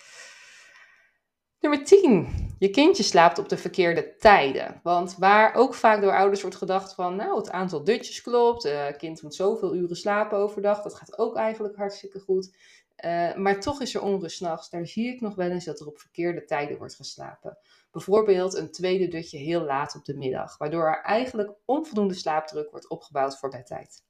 Nummer 1.64 1.84
10. 1.84 2.28
Je 2.58 2.70
kindje 2.70 3.02
slaapt 3.02 3.38
op 3.38 3.48
de 3.48 3.56
verkeerde 3.56 4.16
tijden. 4.16 4.80
Want 4.82 5.16
waar 5.18 5.54
ook 5.54 5.74
vaak 5.74 6.00
door 6.00 6.16
ouders 6.16 6.40
wordt 6.40 6.56
gedacht 6.56 6.94
van, 6.94 7.16
nou, 7.16 7.36
het 7.36 7.50
aantal 7.50 7.84
dutjes 7.84 8.22
klopt, 8.22 8.62
het 8.62 8.96
kind 8.96 9.22
moet 9.22 9.34
zoveel 9.34 9.74
uren 9.74 9.96
slapen 9.96 10.38
overdag, 10.38 10.82
dat 10.82 10.94
gaat 10.94 11.18
ook 11.18 11.36
eigenlijk 11.36 11.76
hartstikke 11.76 12.20
goed. 12.20 12.56
Uh, 13.04 13.34
maar 13.34 13.60
toch 13.60 13.80
is 13.80 13.94
er 13.94 14.02
onrust 14.02 14.40
nachts. 14.40 14.70
Daar 14.70 14.86
zie 14.86 15.06
ik 15.14 15.20
nog 15.20 15.34
wel 15.34 15.50
eens 15.50 15.64
dat 15.64 15.80
er 15.80 15.86
op 15.86 15.98
verkeerde 15.98 16.44
tijden 16.44 16.78
wordt 16.78 16.94
geslapen. 16.94 17.58
Bijvoorbeeld 17.90 18.54
een 18.54 18.72
tweede 18.72 19.08
dutje 19.08 19.38
heel 19.38 19.62
laat 19.62 19.94
op 19.96 20.04
de 20.04 20.16
middag, 20.16 20.58
waardoor 20.58 20.86
er 20.86 21.02
eigenlijk 21.02 21.52
onvoldoende 21.64 22.14
slaapdruk 22.14 22.70
wordt 22.70 22.88
opgebouwd 22.88 23.38
voor 23.38 23.50
bedtijd. 23.50 24.02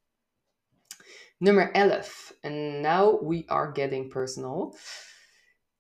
Nummer 1.39 1.73
11. 1.73 2.37
And 2.41 2.81
now 2.81 3.29
we 3.29 3.43
are 3.47 3.71
getting 3.73 4.09
personal. 4.09 4.77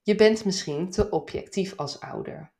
Je 0.04 0.14
bent 0.14 0.44
misschien 0.44 0.90
te 0.90 1.10
objectief 1.10 1.76
als 1.76 2.00
ouder. 2.00 2.52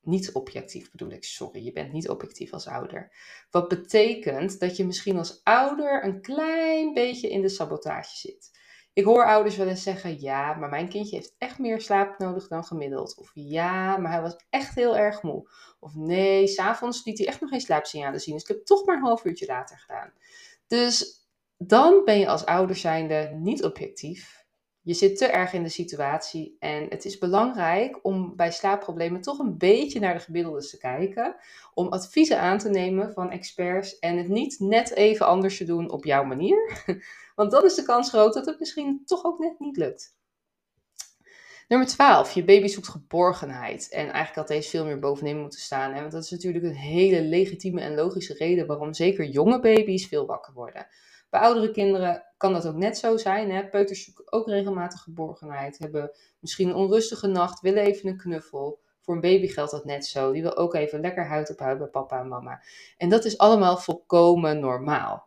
Niet 0.00 0.32
objectief 0.32 0.90
bedoel 0.90 1.10
ik, 1.10 1.24
sorry, 1.24 1.64
je 1.64 1.72
bent 1.72 1.92
niet 1.92 2.08
objectief 2.08 2.52
als 2.52 2.66
ouder. 2.66 3.16
Wat 3.50 3.68
betekent 3.68 4.60
dat 4.60 4.76
je 4.76 4.86
misschien 4.86 5.18
als 5.18 5.40
ouder 5.42 6.04
een 6.04 6.20
klein 6.20 6.92
beetje 6.94 7.30
in 7.30 7.42
de 7.42 7.48
sabotage 7.48 8.16
zit. 8.16 8.50
Ik 8.92 9.04
hoor 9.04 9.26
ouders 9.26 9.56
wel 9.56 9.68
eens 9.68 9.82
zeggen: 9.82 10.20
ja, 10.20 10.54
maar 10.54 10.68
mijn 10.68 10.88
kindje 10.88 11.16
heeft 11.16 11.34
echt 11.38 11.58
meer 11.58 11.80
slaap 11.80 12.18
nodig 12.18 12.48
dan 12.48 12.64
gemiddeld. 12.64 13.16
Of 13.16 13.30
ja, 13.34 13.96
maar 13.96 14.12
hij 14.12 14.22
was 14.22 14.36
echt 14.50 14.74
heel 14.74 14.96
erg 14.96 15.22
moe. 15.22 15.50
Of 15.80 15.94
nee, 15.94 16.46
s'avonds 16.46 17.04
liet 17.04 17.18
hij 17.18 17.26
echt 17.26 17.40
nog 17.40 17.50
geen 17.50 17.60
slaapsignalen 17.60 18.20
zien. 18.20 18.34
Dus 18.34 18.42
ik 18.42 18.48
heb 18.48 18.64
toch 18.64 18.84
maar 18.84 18.96
een 18.96 19.02
half 19.02 19.24
uurtje 19.24 19.46
later 19.46 19.78
gedaan. 19.78 20.12
Dus 20.66 21.26
dan 21.56 22.04
ben 22.04 22.18
je 22.18 22.28
als 22.28 22.46
ouder 22.46 22.76
zijnde 22.76 23.30
niet 23.40 23.64
objectief. 23.64 24.43
Je 24.84 24.94
zit 24.94 25.16
te 25.16 25.26
erg 25.26 25.52
in 25.52 25.62
de 25.62 25.68
situatie 25.68 26.56
en 26.58 26.86
het 26.88 27.04
is 27.04 27.18
belangrijk 27.18 27.98
om 28.02 28.36
bij 28.36 28.50
slaapproblemen 28.50 29.20
toch 29.20 29.38
een 29.38 29.58
beetje 29.58 30.00
naar 30.00 30.14
de 30.14 30.20
gemiddeldes 30.20 30.70
te 30.70 30.78
kijken. 30.78 31.36
Om 31.74 31.88
adviezen 31.88 32.40
aan 32.40 32.58
te 32.58 32.68
nemen 32.68 33.12
van 33.12 33.30
experts 33.30 33.98
en 33.98 34.16
het 34.16 34.28
niet 34.28 34.56
net 34.58 34.94
even 34.94 35.26
anders 35.26 35.56
te 35.56 35.64
doen 35.64 35.90
op 35.90 36.04
jouw 36.04 36.24
manier. 36.24 36.84
Want 37.36 37.50
dan 37.50 37.64
is 37.64 37.74
de 37.74 37.82
kans 37.82 38.08
groot 38.08 38.34
dat 38.34 38.46
het 38.46 38.58
misschien 38.58 39.02
toch 39.04 39.24
ook 39.24 39.38
net 39.38 39.58
niet 39.58 39.76
lukt. 39.76 40.16
Nummer 41.68 41.88
12. 41.88 42.32
Je 42.32 42.44
baby 42.44 42.66
zoekt 42.66 42.88
geborgenheid. 42.88 43.88
En 43.90 44.04
eigenlijk 44.04 44.34
had 44.34 44.48
deze 44.48 44.68
veel 44.68 44.84
meer 44.84 44.98
bovenin 44.98 45.40
moeten 45.40 45.60
staan. 45.60 45.92
Hè? 45.92 46.00
Want 46.00 46.12
dat 46.12 46.24
is 46.24 46.30
natuurlijk 46.30 46.64
een 46.64 46.74
hele 46.74 47.22
legitieme 47.22 47.80
en 47.80 47.94
logische 47.94 48.34
reden 48.34 48.66
waarom 48.66 48.94
zeker 48.94 49.24
jonge 49.24 49.60
baby's 49.60 50.06
veel 50.06 50.26
wakker 50.26 50.52
worden. 50.52 50.86
Bij 51.34 51.42
oudere 51.42 51.70
kinderen 51.70 52.24
kan 52.36 52.52
dat 52.52 52.66
ook 52.66 52.74
net 52.74 52.98
zo 52.98 53.16
zijn. 53.16 53.50
Hè? 53.50 53.68
Peuters 53.68 54.04
zoeken 54.04 54.32
ook 54.32 54.48
regelmatig 54.48 55.00
geborgenheid, 55.00 55.78
hebben 55.78 56.10
misschien 56.38 56.68
een 56.68 56.74
onrustige 56.74 57.26
nacht, 57.26 57.60
willen 57.60 57.82
even 57.82 58.08
een 58.08 58.16
knuffel. 58.16 58.80
Voor 59.00 59.14
een 59.14 59.20
baby 59.20 59.46
geldt 59.46 59.70
dat 59.70 59.84
net 59.84 60.06
zo. 60.06 60.32
Die 60.32 60.42
wil 60.42 60.56
ook 60.56 60.74
even 60.74 61.00
lekker 61.00 61.26
huid 61.26 61.50
op 61.50 61.58
huid 61.58 61.78
bij 61.78 61.86
papa 61.86 62.18
en 62.18 62.28
mama. 62.28 62.62
En 62.96 63.08
dat 63.08 63.24
is 63.24 63.38
allemaal 63.38 63.76
volkomen 63.76 64.60
normaal. 64.60 65.26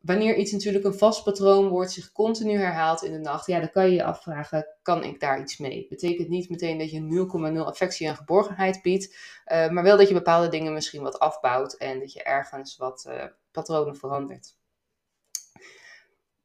Wanneer 0.00 0.36
iets 0.36 0.52
natuurlijk 0.52 0.84
een 0.84 0.98
vast 0.98 1.24
patroon 1.24 1.68
wordt, 1.68 1.92
zich 1.92 2.12
continu 2.12 2.58
herhaalt 2.58 3.02
in 3.02 3.12
de 3.12 3.18
nacht, 3.18 3.46
ja, 3.46 3.58
dan 3.58 3.70
kan 3.70 3.84
je 3.84 3.94
je 3.94 4.04
afvragen, 4.04 4.66
kan 4.82 5.04
ik 5.04 5.20
daar 5.20 5.40
iets 5.40 5.58
mee? 5.58 5.86
Betekent 5.88 6.28
niet 6.28 6.50
meteen 6.50 6.78
dat 6.78 6.90
je 6.90 7.26
0,0 7.52 7.58
affectie 7.58 8.06
en 8.06 8.16
geborgenheid 8.16 8.82
biedt, 8.82 9.16
uh, 9.52 9.68
maar 9.68 9.82
wel 9.82 9.96
dat 9.96 10.08
je 10.08 10.14
bepaalde 10.14 10.48
dingen 10.48 10.72
misschien 10.72 11.02
wat 11.02 11.18
afbouwt 11.18 11.74
en 11.74 11.98
dat 11.98 12.12
je 12.12 12.22
ergens 12.22 12.76
wat 12.76 13.04
uh, 13.08 13.24
patronen 13.50 13.96
verandert. 13.96 14.57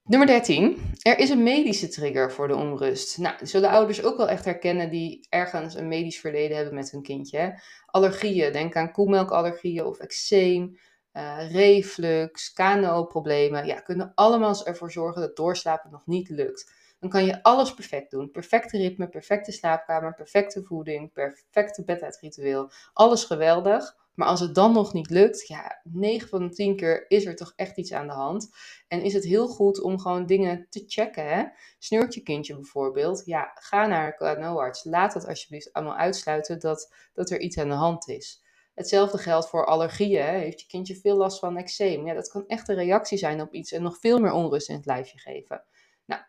Nummer 0.05 0.27
13. 0.27 0.93
Er 1.01 1.19
is 1.19 1.29
een 1.29 1.43
medische 1.43 1.87
trigger 1.87 2.31
voor 2.31 2.47
de 2.47 2.55
onrust. 2.55 3.17
Nou, 3.17 3.45
zullen 3.45 3.69
ouders 3.69 4.03
ook 4.03 4.17
wel 4.17 4.29
echt 4.29 4.45
herkennen 4.45 4.89
die 4.89 5.27
ergens 5.29 5.75
een 5.75 5.87
medisch 5.87 6.19
verleden 6.19 6.55
hebben 6.55 6.75
met 6.75 6.91
hun 6.91 7.01
kindje. 7.01 7.61
Allergieën, 7.85 8.51
denk 8.51 8.75
aan 8.75 8.91
koemelkallergieën 8.91 9.85
of 9.85 9.99
eczeem, 9.99 10.77
uh, 11.13 11.51
reflux, 11.51 12.53
KNO-problemen. 12.53 13.65
Ja, 13.65 13.79
kunnen 13.79 14.11
allemaal 14.15 14.65
ervoor 14.65 14.91
zorgen 14.91 15.21
dat 15.21 15.35
doorslapen 15.35 15.91
nog 15.91 16.05
niet 16.05 16.29
lukt. 16.29 16.71
Dan 16.99 17.09
kan 17.09 17.25
je 17.25 17.43
alles 17.43 17.73
perfect 17.73 18.11
doen. 18.11 18.31
Perfecte 18.31 18.77
ritme, 18.77 19.07
perfecte 19.09 19.51
slaapkamer, 19.51 20.13
perfecte 20.13 20.63
voeding, 20.63 21.13
perfecte 21.13 21.83
bedtijdritueel. 21.83 22.71
Alles 22.93 23.23
geweldig. 23.23 23.95
Maar 24.15 24.27
als 24.27 24.39
het 24.39 24.55
dan 24.55 24.73
nog 24.73 24.93
niet 24.93 25.09
lukt, 25.09 25.47
ja, 25.47 25.79
9 25.83 26.29
van 26.29 26.47
de 26.47 26.53
10 26.53 26.75
keer 26.75 27.05
is 27.07 27.25
er 27.25 27.35
toch 27.35 27.53
echt 27.55 27.77
iets 27.77 27.93
aan 27.93 28.07
de 28.07 28.13
hand. 28.13 28.49
En 28.87 29.01
is 29.01 29.13
het 29.13 29.23
heel 29.23 29.47
goed 29.47 29.81
om 29.81 29.99
gewoon 29.99 30.25
dingen 30.25 30.67
te 30.69 30.83
checken. 30.87 31.25
Hè? 31.27 31.43
Je 31.77 32.21
kindje 32.23 32.55
bijvoorbeeld? 32.55 33.21
Ja, 33.25 33.51
ga 33.53 33.87
naar 33.87 34.15
een 34.19 34.35
KNO-arts. 34.35 34.83
Laat 34.83 35.13
het 35.13 35.27
alsjeblieft 35.27 35.73
allemaal 35.73 35.95
uitsluiten 35.95 36.59
dat, 36.59 36.93
dat 37.13 37.29
er 37.29 37.39
iets 37.39 37.57
aan 37.57 37.69
de 37.69 37.73
hand 37.73 38.07
is. 38.07 38.43
Hetzelfde 38.73 39.17
geldt 39.17 39.49
voor 39.49 39.65
allergieën. 39.65 40.23
Hè? 40.23 40.37
Heeft 40.37 40.61
je 40.61 40.67
kindje 40.67 40.95
veel 40.95 41.17
last 41.17 41.39
van 41.39 41.57
eczeem? 41.57 42.05
Ja, 42.05 42.13
dat 42.13 42.29
kan 42.29 42.47
echt 42.47 42.67
een 42.69 42.75
reactie 42.75 43.17
zijn 43.17 43.41
op 43.41 43.53
iets 43.53 43.71
en 43.71 43.81
nog 43.81 43.97
veel 43.99 44.19
meer 44.19 44.31
onrust 44.31 44.69
in 44.69 44.75
het 44.75 44.85
lijfje 44.85 45.19
geven. 45.19 45.63
Nou, 46.05 46.21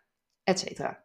et 0.45 0.59
cetera. 0.59 1.05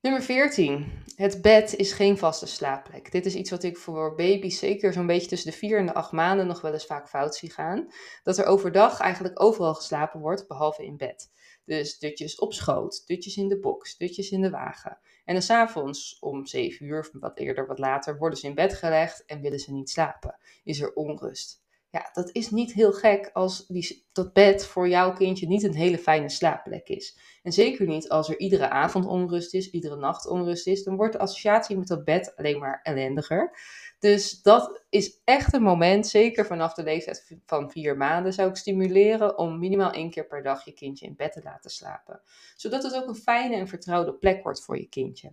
Nummer 0.00 0.22
14. 0.22 0.92
Het 1.14 1.42
bed 1.42 1.76
is 1.76 1.92
geen 1.92 2.18
vaste 2.18 2.46
slaapplek. 2.46 3.12
Dit 3.12 3.26
is 3.26 3.34
iets 3.34 3.50
wat 3.50 3.62
ik 3.62 3.76
voor 3.76 4.14
baby's 4.14 4.58
zeker 4.58 4.92
zo'n 4.92 5.06
beetje 5.06 5.28
tussen 5.28 5.50
de 5.50 5.56
4 5.56 5.78
en 5.78 5.86
de 5.86 5.94
8 5.94 6.12
maanden 6.12 6.46
nog 6.46 6.60
wel 6.60 6.72
eens 6.72 6.86
vaak 6.86 7.08
fout 7.08 7.36
zie 7.36 7.50
gaan. 7.50 7.88
Dat 8.22 8.38
er 8.38 8.44
overdag 8.44 9.00
eigenlijk 9.00 9.42
overal 9.42 9.74
geslapen 9.74 10.20
wordt, 10.20 10.48
behalve 10.48 10.84
in 10.84 10.96
bed. 10.96 11.30
Dus 11.64 11.98
dutjes 11.98 12.38
op 12.38 12.52
schoot, 12.52 13.06
dutjes 13.06 13.36
in 13.36 13.48
de 13.48 13.58
box, 13.58 13.96
dutjes 13.96 14.30
in 14.30 14.42
de 14.42 14.50
wagen. 14.50 14.98
En 15.24 15.34
dan 15.34 15.42
s'avonds 15.42 16.18
om 16.20 16.46
7 16.46 16.86
uur 16.86 16.98
of 16.98 17.10
wat 17.12 17.38
eerder, 17.38 17.66
wat 17.66 17.78
later, 17.78 18.18
worden 18.18 18.38
ze 18.38 18.46
in 18.46 18.54
bed 18.54 18.74
gelegd 18.74 19.24
en 19.24 19.40
willen 19.40 19.60
ze 19.60 19.72
niet 19.72 19.90
slapen. 19.90 20.38
Is 20.64 20.80
er 20.80 20.92
onrust. 20.92 21.62
Ja, 21.92 22.10
dat 22.12 22.30
is 22.32 22.50
niet 22.50 22.72
heel 22.72 22.92
gek 22.92 23.30
als 23.32 23.66
die, 23.66 24.06
dat 24.12 24.32
bed 24.32 24.66
voor 24.66 24.88
jouw 24.88 25.12
kindje 25.12 25.46
niet 25.46 25.62
een 25.62 25.74
hele 25.74 25.98
fijne 25.98 26.28
slaapplek 26.28 26.88
is. 26.88 27.18
En 27.42 27.52
zeker 27.52 27.86
niet 27.86 28.08
als 28.08 28.28
er 28.28 28.38
iedere 28.38 28.68
avond 28.68 29.06
onrust 29.06 29.54
is, 29.54 29.70
iedere 29.70 29.96
nacht 29.96 30.26
onrust 30.26 30.66
is. 30.66 30.84
Dan 30.84 30.96
wordt 30.96 31.12
de 31.12 31.18
associatie 31.18 31.78
met 31.78 31.88
dat 31.88 32.04
bed 32.04 32.36
alleen 32.36 32.58
maar 32.58 32.80
ellendiger. 32.82 33.58
Dus 33.98 34.42
dat 34.42 34.82
is 34.88 35.20
echt 35.24 35.54
een 35.54 35.62
moment, 35.62 36.06
zeker 36.06 36.46
vanaf 36.46 36.74
de 36.74 36.82
leeftijd 36.82 37.36
van 37.46 37.70
vier 37.70 37.96
maanden, 37.96 38.32
zou 38.32 38.48
ik 38.48 38.56
stimuleren 38.56 39.38
om 39.38 39.58
minimaal 39.58 39.92
één 39.92 40.10
keer 40.10 40.26
per 40.26 40.42
dag 40.42 40.64
je 40.64 40.72
kindje 40.72 41.06
in 41.06 41.16
bed 41.16 41.32
te 41.32 41.42
laten 41.42 41.70
slapen. 41.70 42.20
Zodat 42.56 42.82
het 42.82 42.94
ook 42.94 43.08
een 43.08 43.14
fijne 43.14 43.56
en 43.56 43.68
vertrouwde 43.68 44.14
plek 44.14 44.42
wordt 44.42 44.62
voor 44.62 44.78
je 44.78 44.88
kindje. 44.88 45.32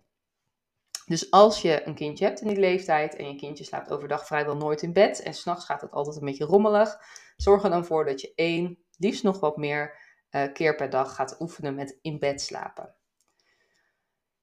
Dus 1.08 1.32
als 1.32 1.62
je 1.62 1.86
een 1.86 1.96
kindje 1.96 2.26
hebt 2.26 2.42
in 2.42 2.48
die 2.48 2.60
leeftijd 2.60 3.16
en 3.16 3.28
je 3.28 3.36
kindje 3.36 3.64
slaapt 3.64 3.92
overdag 3.92 4.26
vrijwel 4.26 4.56
nooit 4.56 4.82
in 4.82 4.94
bed 4.94 5.22
en 5.22 5.34
s'nachts 5.34 5.66
gaat 5.66 5.82
het 5.82 5.92
altijd 5.92 6.16
een 6.16 6.26
beetje 6.26 6.46
rommelig, 6.46 6.98
zorg 7.36 7.64
er 7.64 7.70
dan 7.70 7.86
voor 7.86 8.06
dat 8.06 8.22
je 8.22 8.32
één, 8.36 8.78
liefst 8.98 9.24
nog 9.24 9.40
wat 9.40 9.58
meer 9.58 9.98
uh, 10.32 10.54
keer 10.54 10.76
per 10.76 10.90
dag 10.90 11.16
gaat 11.16 11.40
oefenen 11.40 11.76
met 11.76 11.98
in 12.02 12.20
bed 12.20 12.42
slapen. 12.42 12.96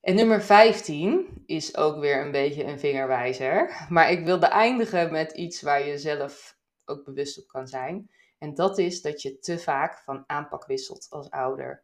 En 0.01 0.15
nummer 0.15 0.43
15 0.43 1.43
is 1.47 1.77
ook 1.77 2.01
weer 2.01 2.21
een 2.21 2.33
beetje 2.33 2.65
een 2.65 2.79
vingerwijzer, 2.79 3.87
maar 3.89 4.11
ik 4.11 4.25
wilde 4.25 4.47
eindigen 4.47 5.13
met 5.13 5.33
iets 5.33 5.63
waar 5.63 5.87
je 5.87 5.99
zelf 5.99 6.59
ook 6.85 7.05
bewust 7.05 7.39
op 7.39 7.47
kan 7.47 7.67
zijn. 7.67 8.11
En 8.39 8.55
dat 8.55 8.79
is 8.79 9.03
dat 9.03 9.23
je 9.23 9.39
te 9.39 9.59
vaak 9.59 9.99
van 9.99 10.25
aanpak 10.27 10.67
wisselt 10.67 11.07
als 11.11 11.31
ouder 11.31 11.84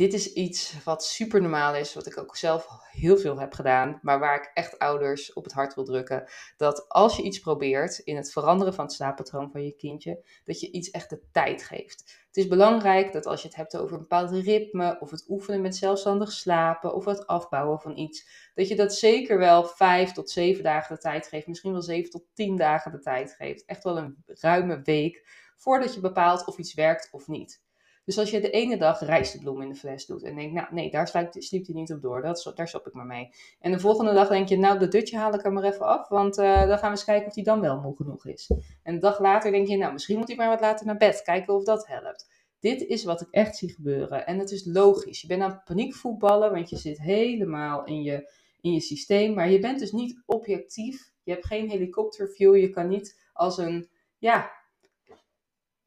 dit 0.00 0.14
is 0.14 0.32
iets 0.32 0.84
wat 0.84 1.04
super 1.04 1.40
normaal 1.40 1.74
is, 1.74 1.94
wat 1.94 2.06
ik 2.06 2.18
ook 2.18 2.36
zelf 2.36 2.68
heel 2.90 3.16
veel 3.16 3.38
heb 3.38 3.52
gedaan, 3.52 3.98
maar 4.02 4.18
waar 4.18 4.36
ik 4.36 4.50
echt 4.54 4.78
ouders 4.78 5.32
op 5.32 5.44
het 5.44 5.52
hart 5.52 5.74
wil 5.74 5.84
drukken. 5.84 6.30
Dat 6.56 6.88
als 6.88 7.16
je 7.16 7.22
iets 7.22 7.38
probeert 7.38 7.98
in 7.98 8.16
het 8.16 8.32
veranderen 8.32 8.74
van 8.74 8.84
het 8.84 8.94
slaappatroon 8.94 9.50
van 9.50 9.64
je 9.64 9.76
kindje, 9.76 10.24
dat 10.44 10.60
je 10.60 10.70
iets 10.70 10.90
echt 10.90 11.10
de 11.10 11.22
tijd 11.32 11.62
geeft. 11.62 12.24
Het 12.26 12.36
is 12.36 12.48
belangrijk 12.48 13.12
dat 13.12 13.26
als 13.26 13.42
je 13.42 13.46
het 13.46 13.56
hebt 13.56 13.76
over 13.76 13.92
een 13.92 14.00
bepaald 14.00 14.30
ritme, 14.30 14.96
of 15.00 15.10
het 15.10 15.24
oefenen 15.28 15.60
met 15.60 15.76
zelfstandig 15.76 16.32
slapen, 16.32 16.94
of 16.94 17.04
het 17.04 17.26
afbouwen 17.26 17.80
van 17.80 17.96
iets, 17.96 18.50
dat 18.54 18.68
je 18.68 18.76
dat 18.76 18.94
zeker 18.94 19.38
wel 19.38 19.64
vijf 19.64 20.12
tot 20.12 20.30
zeven 20.30 20.64
dagen 20.64 20.94
de 20.94 21.00
tijd 21.00 21.26
geeft, 21.26 21.46
misschien 21.46 21.72
wel 21.72 21.82
zeven 21.82 22.10
tot 22.10 22.24
tien 22.34 22.56
dagen 22.56 22.92
de 22.92 23.00
tijd 23.00 23.32
geeft. 23.32 23.64
Echt 23.64 23.84
wel 23.84 23.98
een 23.98 24.22
ruime 24.26 24.82
week 24.82 25.28
voordat 25.56 25.94
je 25.94 26.00
bepaalt 26.00 26.46
of 26.46 26.58
iets 26.58 26.74
werkt 26.74 27.08
of 27.10 27.28
niet. 27.28 27.68
Dus 28.04 28.18
als 28.18 28.30
je 28.30 28.40
de 28.40 28.50
ene 28.50 28.76
dag 28.76 29.00
rijstebloem 29.00 29.62
in 29.62 29.68
de 29.68 29.74
fles 29.74 30.06
doet 30.06 30.22
en 30.22 30.34
denkt, 30.34 30.54
nou 30.54 30.66
nee, 30.70 30.90
daar 30.90 31.28
sliep 31.38 31.66
hij 31.66 31.74
niet 31.74 31.92
op 31.92 32.02
door, 32.02 32.22
dat, 32.22 32.52
daar 32.54 32.68
stop 32.68 32.86
ik 32.86 32.92
maar 32.92 33.06
mee. 33.06 33.30
En 33.60 33.72
de 33.72 33.80
volgende 33.80 34.12
dag 34.12 34.28
denk 34.28 34.48
je, 34.48 34.58
nou 34.58 34.78
dat 34.78 34.92
dutje 34.92 35.16
haal 35.16 35.34
ik 35.34 35.44
er 35.44 35.52
maar 35.52 35.64
even 35.64 35.86
af, 35.86 36.08
want 36.08 36.38
uh, 36.38 36.66
dan 36.66 36.78
gaan 36.78 36.90
we 36.90 36.96
eens 36.96 37.04
kijken 37.04 37.26
of 37.26 37.34
hij 37.34 37.44
dan 37.44 37.60
wel 37.60 37.80
moe 37.80 37.96
genoeg 37.96 38.26
is. 38.26 38.50
En 38.82 38.94
de 38.94 39.00
dag 39.00 39.20
later 39.20 39.50
denk 39.50 39.68
je, 39.68 39.76
nou 39.76 39.92
misschien 39.92 40.18
moet 40.18 40.28
hij 40.28 40.36
maar 40.36 40.48
wat 40.48 40.60
later 40.60 40.86
naar 40.86 40.96
bed, 40.96 41.22
kijken 41.22 41.54
of 41.54 41.64
dat 41.64 41.86
helpt. 41.86 42.28
Dit 42.60 42.86
is 42.86 43.04
wat 43.04 43.20
ik 43.20 43.28
echt 43.30 43.56
zie 43.56 43.72
gebeuren. 43.72 44.26
En 44.26 44.38
het 44.38 44.50
is 44.50 44.64
logisch. 44.64 45.20
Je 45.20 45.26
bent 45.26 45.42
aan 45.42 45.50
het 45.50 45.64
paniekvoetballen, 45.64 46.52
want 46.52 46.70
je 46.70 46.76
zit 46.76 47.00
helemaal 47.00 47.84
in 47.84 48.02
je, 48.02 48.32
in 48.60 48.72
je 48.72 48.80
systeem. 48.80 49.34
Maar 49.34 49.50
je 49.50 49.58
bent 49.58 49.78
dus 49.78 49.92
niet 49.92 50.22
objectief. 50.26 51.12
Je 51.22 51.32
hebt 51.32 51.46
geen 51.46 51.70
helikopterview. 51.70 52.56
Je 52.56 52.70
kan 52.70 52.88
niet 52.88 53.28
als 53.32 53.58
een, 53.58 53.88
ja, 54.18 54.50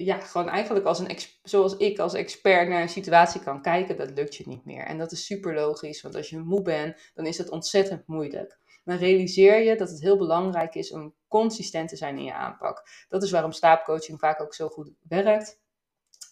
ja, 0.06 0.20
gewoon 0.20 0.50
eigenlijk 0.50 0.86
als 0.86 1.00
een, 1.00 1.18
zoals 1.44 1.78
ik 1.78 2.00
als 2.00 2.14
expert 2.14 2.68
naar 2.68 2.82
een 2.82 2.90
situatie 2.90 3.42
kan 3.42 3.62
kijken, 3.62 3.98
dat 3.98 4.12
lukt 4.16 4.36
je 4.36 4.48
niet 4.48 4.66
meer. 4.66 4.86
En 4.86 4.98
dat 4.98 5.12
is 5.12 5.26
super 5.26 5.54
logisch, 5.54 6.02
want 6.02 6.16
als 6.16 6.30
je 6.30 6.40
moe 6.40 6.62
bent, 6.62 7.12
dan 7.14 7.26
is 7.26 7.38
het 7.38 7.50
ontzettend 7.50 8.08
moeilijk. 8.08 8.60
Dan 8.84 8.98
realiseer 8.98 9.62
je 9.62 9.78
dat 9.78 9.90
het 9.90 10.02
heel 10.02 10.18
belangrijk 10.18 10.76
is 10.76 10.92
om 10.92 11.16
consistent 11.28 11.90
te 11.90 11.96
zijn 11.96 12.18
in 12.18 12.24
je 12.24 12.34
aanpak. 12.34 13.06
Dat 13.10 13.24
is 13.24 13.32
waarom 13.32 13.52
slaapcoaching 13.52 14.20
vaak 14.20 14.42
ook 14.42 14.54
zo 14.54 14.70
goed 14.70 14.92
werkt. 15.08 15.62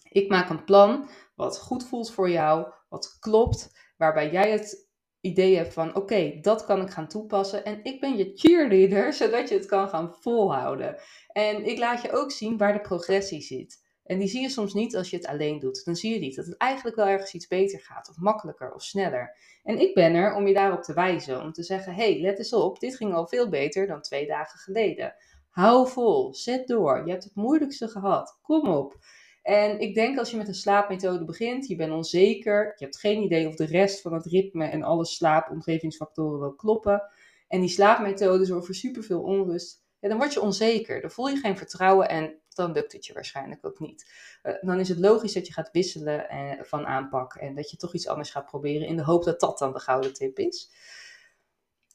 Ik 0.10 0.30
maak 0.30 0.50
een 0.50 0.64
plan 0.64 1.10
wat 1.36 1.60
goed 1.60 1.84
voelt 1.84 2.12
voor 2.12 2.30
jou, 2.30 2.72
wat 2.90 3.18
klopt. 3.20 3.80
waarbij 3.98 4.32
jij 4.32 4.52
het 4.52 4.90
idee 5.22 5.56
hebt 5.56 5.74
van 5.74 5.96
oké, 5.96 6.38
dat 6.42 6.66
kan 6.66 6.82
ik 6.82 6.90
gaan 6.90 7.08
toepassen 7.08 7.66
en 7.66 7.80
ik 7.84 8.00
ben 8.00 8.18
je 8.18 8.32
cheerleader, 8.36 9.14
zodat 9.22 9.50
je 9.50 9.56
het 9.56 9.66
kan 9.66 9.90
gaan 9.90 10.16
volhouden. 10.20 10.96
En 11.28 11.66
ik 11.66 11.78
laat 11.78 12.02
je 12.02 12.12
ook 12.12 12.32
zien 12.32 12.58
waar 12.58 12.74
de 12.74 12.82
progressie 12.82 13.42
zit. 13.42 13.90
En 14.04 14.20
die 14.20 14.28
zie 14.28 14.42
je 14.42 14.50
soms 14.50 14.74
niet 14.74 14.96
als 14.96 15.10
je 15.10 15.16
het 15.16 15.28
alleen 15.28 15.60
doet. 15.60 15.86
Dan 15.86 15.96
zie 15.96 16.14
je 16.14 16.20
niet 16.20 16.36
dat 16.36 16.46
het 16.46 16.58
eigenlijk 16.58 16.96
wel 16.96 17.08
ergens 17.08 17.34
iets 17.34 17.48
beter 17.48 17.80
gaat, 17.80 18.10
of 18.10 18.18
makkelijker, 18.18 18.74
of 18.74 18.84
sneller. 18.84 19.38
En 19.64 19.80
ik 19.80 19.94
ben 19.94 20.14
er 20.14 20.36
om 20.36 20.48
je 20.48 20.54
daarop 20.54 20.84
te 20.84 20.94
wijzen, 20.94 21.42
om 21.42 21.52
te 21.52 21.64
zeggen: 21.64 21.94
hey, 21.94 22.22
let 22.22 22.38
eens 22.38 22.54
op, 22.54 22.80
dit 22.80 22.96
ging 22.96 23.14
al 23.14 23.28
veel 23.28 23.50
beter 23.50 23.88
dan 23.88 24.02
twee 24.02 24.28
dagen 24.28 24.60
geleden. 24.60 25.16
Hou 25.50 25.88
vol, 25.88 26.34
zet 26.34 26.68
door. 26.68 27.06
Je 27.06 27.12
hebt 27.12 27.24
het 27.24 27.36
moeilijkste 27.36 27.88
gehad. 27.88 28.40
Kom 28.42 28.70
op. 28.70 28.98
En 29.42 29.80
ik 29.80 29.94
denk 29.94 30.18
als 30.18 30.32
je 30.32 30.38
met 30.38 30.48
een 30.48 30.54
slaapmethode 30.54 31.26
begint, 31.26 31.68
je 31.68 31.76
bent 31.76 31.92
onzeker, 31.92 32.74
je 32.78 32.84
hebt 32.84 33.00
geen 33.00 33.22
idee 33.22 33.48
of 33.48 33.56
de 33.56 33.66
rest 33.66 34.02
van 34.02 34.14
het 34.14 34.26
ritme 34.26 34.66
en 34.66 34.84
alle 34.84 35.06
slaapomgevingsfactoren 35.06 36.40
wel 36.40 36.54
kloppen. 36.54 37.04
En 37.48 37.60
die 37.60 37.70
slaapmethode 37.70 38.46
zorgt 38.46 38.66
voor 38.66 38.76
superveel 38.76 39.22
onrust. 39.22 39.84
Ja, 40.00 40.10
dan 40.10 40.18
word 40.18 40.34
je 40.34 40.42
onzeker. 40.42 41.02
Dan 41.02 41.12
voel 41.12 41.28
je 41.28 41.36
geen 41.36 41.58
vertrouwen 41.58 42.10
en 42.10 42.40
dan 42.50 42.72
lukt 42.72 42.92
het 42.92 43.06
je 43.06 43.14
waarschijnlijk 43.14 43.66
ook 43.66 43.80
niet. 43.80 44.12
Uh, 44.44 44.54
dan 44.62 44.80
is 44.80 44.90
het 44.90 45.00
logisch 45.00 45.34
dat 45.34 45.48
je 45.48 45.54
gaat 45.54 45.72
wisselen 45.72 46.28
uh, 46.32 46.64
van 46.64 46.86
aanpak 46.86 47.36
en 47.36 47.56
dat 47.56 47.72
je 47.72 47.78
toch 47.78 47.94
iets 47.94 48.08
anders 48.08 48.32
gaat 48.32 48.46
proberen 48.46 48.88
in 48.88 48.96
de 48.96 49.04
hoop 49.04 49.24
dat 49.24 49.40
dat 49.40 49.58
dan 49.58 49.74
de 49.74 49.80
gouden 49.80 50.14
tip 50.14 50.40
is. 50.40 50.72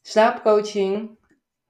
Slaapcoaching 0.03 1.19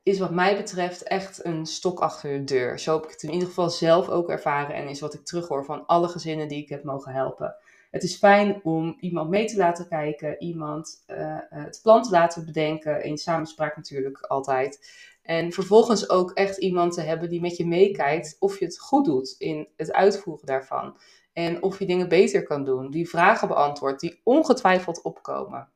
is 0.06 0.18
wat 0.18 0.30
mij 0.30 0.56
betreft 0.56 1.02
echt 1.02 1.44
een 1.44 1.66
stok 1.66 2.00
achter 2.00 2.30
de 2.30 2.44
deur. 2.44 2.78
Zo 2.78 2.94
heb 2.94 3.04
ik 3.04 3.10
het 3.10 3.22
in 3.22 3.32
ieder 3.32 3.48
geval 3.48 3.70
zelf 3.70 4.08
ook 4.08 4.28
ervaren 4.28 4.75
en 4.75 4.88
is 4.88 5.00
wat 5.00 5.14
ik 5.14 5.25
terughoor 5.25 5.64
van 5.64 5.86
alle 5.86 6.08
gezinnen 6.08 6.48
die 6.48 6.62
ik 6.62 6.68
heb 6.68 6.84
mogen 6.84 7.12
helpen. 7.12 7.56
Het 7.90 8.02
is 8.02 8.16
fijn 8.16 8.60
om 8.62 8.96
iemand 9.00 9.30
mee 9.30 9.44
te 9.44 9.56
laten 9.56 9.88
kijken, 9.88 10.42
iemand 10.42 11.04
uh, 11.06 11.38
het 11.48 11.80
plan 11.82 12.02
te 12.02 12.10
laten 12.10 12.44
bedenken, 12.44 13.04
in 13.04 13.18
samenspraak 13.18 13.76
natuurlijk 13.76 14.20
altijd. 14.20 14.90
En 15.22 15.52
vervolgens 15.52 16.10
ook 16.10 16.30
echt 16.30 16.56
iemand 16.56 16.92
te 16.92 17.00
hebben 17.00 17.28
die 17.28 17.40
met 17.40 17.56
je 17.56 17.66
meekijkt 17.66 18.36
of 18.38 18.58
je 18.58 18.64
het 18.64 18.78
goed 18.78 19.04
doet 19.04 19.34
in 19.38 19.68
het 19.76 19.92
uitvoeren 19.92 20.46
daarvan. 20.46 20.96
En 21.32 21.62
of 21.62 21.78
je 21.78 21.86
dingen 21.86 22.08
beter 22.08 22.42
kan 22.42 22.64
doen, 22.64 22.90
die 22.90 23.08
vragen 23.08 23.48
beantwoordt, 23.48 24.00
die 24.00 24.20
ongetwijfeld 24.25 25.02
opkomen. 25.02 25.68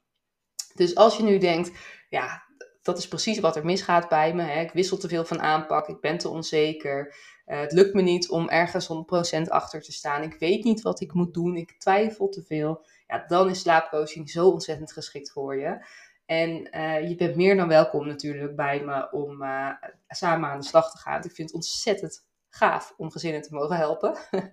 Dus 0.74 0.94
als 0.94 1.16
je 1.16 1.22
nu 1.22 1.38
denkt, 1.38 1.70
ja, 2.08 2.48
dat 2.90 2.98
is 2.98 3.08
precies 3.08 3.38
wat 3.38 3.56
er 3.56 3.64
misgaat 3.64 4.08
bij 4.08 4.34
me. 4.34 4.42
Hè. 4.42 4.60
Ik 4.60 4.72
wissel 4.72 4.96
te 4.96 5.08
veel 5.08 5.24
van 5.24 5.40
aanpak, 5.40 5.88
ik 5.88 6.00
ben 6.00 6.18
te 6.18 6.28
onzeker. 6.28 7.14
Uh, 7.46 7.60
het 7.60 7.72
lukt 7.72 7.94
me 7.94 8.02
niet 8.02 8.28
om 8.28 8.48
ergens 8.48 8.88
100% 9.38 9.42
achter 9.48 9.82
te 9.82 9.92
staan. 9.92 10.22
Ik 10.22 10.36
weet 10.38 10.64
niet 10.64 10.82
wat 10.82 11.00
ik 11.00 11.12
moet 11.12 11.34
doen, 11.34 11.56
ik 11.56 11.78
twijfel 11.78 12.28
te 12.28 12.42
veel. 12.42 12.86
Ja, 13.06 13.24
dan 13.26 13.50
is 13.50 13.60
slaapcoaching 13.60 14.30
zo 14.30 14.48
ontzettend 14.48 14.92
geschikt 14.92 15.32
voor 15.32 15.56
je. 15.56 15.86
En 16.26 16.68
uh, 16.76 17.08
je 17.08 17.14
bent 17.14 17.36
meer 17.36 17.56
dan 17.56 17.68
welkom 17.68 18.06
natuurlijk 18.06 18.56
bij 18.56 18.84
me 18.84 19.10
om 19.10 19.42
uh, 19.42 19.70
samen 20.08 20.50
aan 20.50 20.60
de 20.60 20.66
slag 20.66 20.90
te 20.90 20.98
gaan. 20.98 21.24
Ik 21.24 21.32
vind 21.32 21.48
het 21.48 21.52
ontzettend 21.52 22.26
gaaf 22.48 22.94
om 22.96 23.10
gezinnen 23.10 23.42
te 23.42 23.54
mogen 23.54 23.76
helpen. 23.76 24.16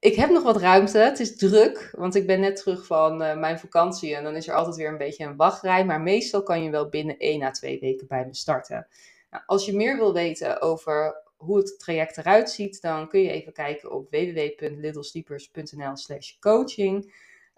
ik 0.00 0.14
heb 0.14 0.30
nog 0.30 0.42
wat 0.42 0.56
ruimte. 0.56 0.98
Het 0.98 1.20
is 1.20 1.36
druk, 1.36 1.90
want 1.96 2.14
ik 2.14 2.26
ben 2.26 2.40
net 2.40 2.56
terug 2.56 2.86
van 2.86 3.22
uh, 3.22 3.36
mijn 3.36 3.58
vakantie. 3.58 4.16
En 4.16 4.24
dan 4.24 4.36
is 4.36 4.48
er 4.48 4.54
altijd 4.54 4.76
weer 4.76 4.88
een 4.88 4.98
beetje 4.98 5.24
een 5.24 5.36
wachtrij. 5.36 5.84
Maar 5.84 6.00
meestal 6.00 6.42
kan 6.42 6.62
je 6.62 6.70
wel 6.70 6.88
binnen 6.88 7.18
1 7.18 7.42
à 7.42 7.50
2 7.50 7.80
weken 7.80 8.06
bij 8.06 8.26
me 8.26 8.34
starten. 8.34 8.86
Nou, 9.30 9.42
als 9.46 9.66
je 9.66 9.76
meer 9.76 9.96
wil 9.96 10.12
weten 10.12 10.60
over 10.62 11.22
hoe 11.36 11.56
het 11.56 11.78
traject 11.78 12.16
eruit 12.16 12.50
ziet, 12.50 12.80
dan 12.80 13.08
kun 13.08 13.20
je 13.20 13.30
even 13.30 13.52
kijken 13.52 13.92
op 13.92 14.10
www.littlesleepers.nl 14.10 15.96
slash 15.96 16.38
coaching. 16.38 17.12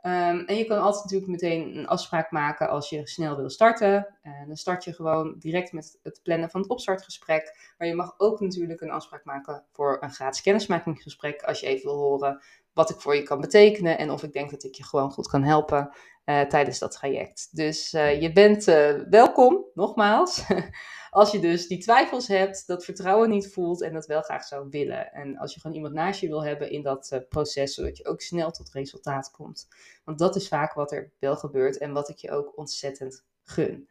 Um, 0.05 0.45
en 0.47 0.57
je 0.57 0.65
kan 0.65 0.79
altijd 0.79 1.05
natuurlijk 1.05 1.31
meteen 1.31 1.77
een 1.77 1.87
afspraak 1.87 2.31
maken 2.31 2.69
als 2.69 2.89
je 2.89 3.09
snel 3.09 3.37
wil 3.37 3.51
starten. 3.51 4.19
En 4.23 4.47
dan 4.47 4.57
start 4.57 4.85
je 4.85 4.93
gewoon 4.93 5.35
direct 5.39 5.73
met 5.73 5.99
het 6.03 6.21
plannen 6.23 6.51
van 6.51 6.61
het 6.61 6.71
opstartgesprek. 6.71 7.73
Maar 7.79 7.89
je 7.89 7.95
mag 7.95 8.15
ook 8.17 8.41
natuurlijk 8.41 8.81
een 8.81 8.91
afspraak 8.91 9.25
maken 9.25 9.65
voor 9.73 9.97
een 10.01 10.13
gratis 10.13 10.43
kennismakingsgesprek. 10.43 11.43
Als 11.43 11.61
je 11.61 11.67
even 11.67 11.91
wil 11.91 11.99
horen 11.99 12.43
wat 12.73 12.91
ik 12.91 13.01
voor 13.01 13.15
je 13.15 13.23
kan 13.23 13.41
betekenen. 13.41 13.99
En 13.99 14.11
of 14.11 14.23
ik 14.23 14.33
denk 14.33 14.51
dat 14.51 14.65
ik 14.65 14.75
je 14.75 14.85
gewoon 14.85 15.11
goed 15.11 15.29
kan 15.29 15.43
helpen 15.43 15.91
tijdens 16.25 16.79
dat 16.79 16.93
traject. 16.93 17.49
Dus 17.57 17.93
uh, 17.93 18.21
je 18.21 18.33
bent 18.33 18.69
uh, 18.69 18.91
welkom, 19.11 19.65
nogmaals. 19.75 20.45
Als 21.11 21.31
je 21.31 21.41
dus 21.41 21.67
die 21.67 21.79
twijfels 21.79 22.29
hebt, 22.29 22.67
dat 22.67 22.85
vertrouwen 22.85 23.31
niet 23.31 23.53
voelt 23.53 23.83
en 23.83 23.93
dat 23.93 24.07
wel 24.07 24.23
graag 24.23 24.45
zou 24.45 24.67
willen. 24.71 25.13
En 25.13 25.37
als 25.37 25.55
je 25.55 25.61
gewoon 25.61 25.77
iemand 25.77 25.95
naast 25.95 26.21
je 26.21 26.29
wil 26.29 26.45
hebben 26.45 26.71
in 26.71 26.83
dat 26.83 27.25
proces, 27.29 27.75
zodat 27.75 27.97
je 27.97 28.07
ook 28.07 28.21
snel 28.21 28.51
tot 28.51 28.73
resultaat 28.73 29.31
komt. 29.31 29.69
Want 30.05 30.19
dat 30.19 30.37
is 30.37 30.49
vaak 30.49 30.73
wat 30.75 30.93
er 30.93 31.11
wel 31.19 31.37
gebeurt 31.37 31.79
en 31.79 31.93
wat 31.93 32.09
ik 32.09 32.17
je 32.17 32.31
ook 32.31 32.59
ontzettend 32.59 33.25
gun. 33.45 33.89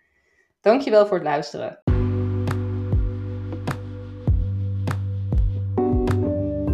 Dankjewel 0.61 1.07
voor 1.07 1.17
het 1.17 1.25
luisteren. 1.25 1.81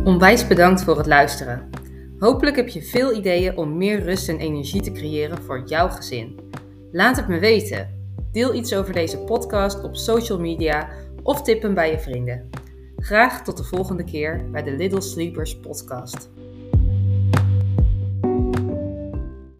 Onwijs 0.04 0.48
bedankt 0.48 0.84
voor 0.84 0.98
het 0.98 1.08
luisteren. 1.08 1.70
Hopelijk 2.20 2.56
heb 2.56 2.68
je 2.68 2.82
veel 2.82 3.16
ideeën 3.16 3.58
om 3.58 3.78
meer 3.78 4.04
rust 4.04 4.30
en 4.30 4.40
energie 4.40 4.82
te 4.82 4.92
creëren 4.92 5.44
voor 5.44 5.64
jouw 5.66 5.90
gezin. 5.90 6.40
Laat 6.92 7.16
het 7.16 7.28
me 7.28 7.40
weten. 7.40 7.96
Deel 8.32 8.54
iets 8.54 8.74
over 8.76 8.94
deze 8.94 9.18
podcast 9.18 9.84
op 9.84 9.96
social 9.96 10.40
media 10.40 10.90
of 11.24 11.42
tip 11.42 11.62
hem 11.62 11.74
bij 11.74 11.92
je 11.92 12.00
vrienden. 12.00 12.50
Graag 12.98 13.44
tot 13.44 13.58
de 13.58 13.64
volgende 13.64 14.04
keer 14.04 14.50
bij 14.52 14.64
de 14.64 14.72
Little 14.72 15.02
Sleepers 15.02 15.60
podcast. 15.60 16.30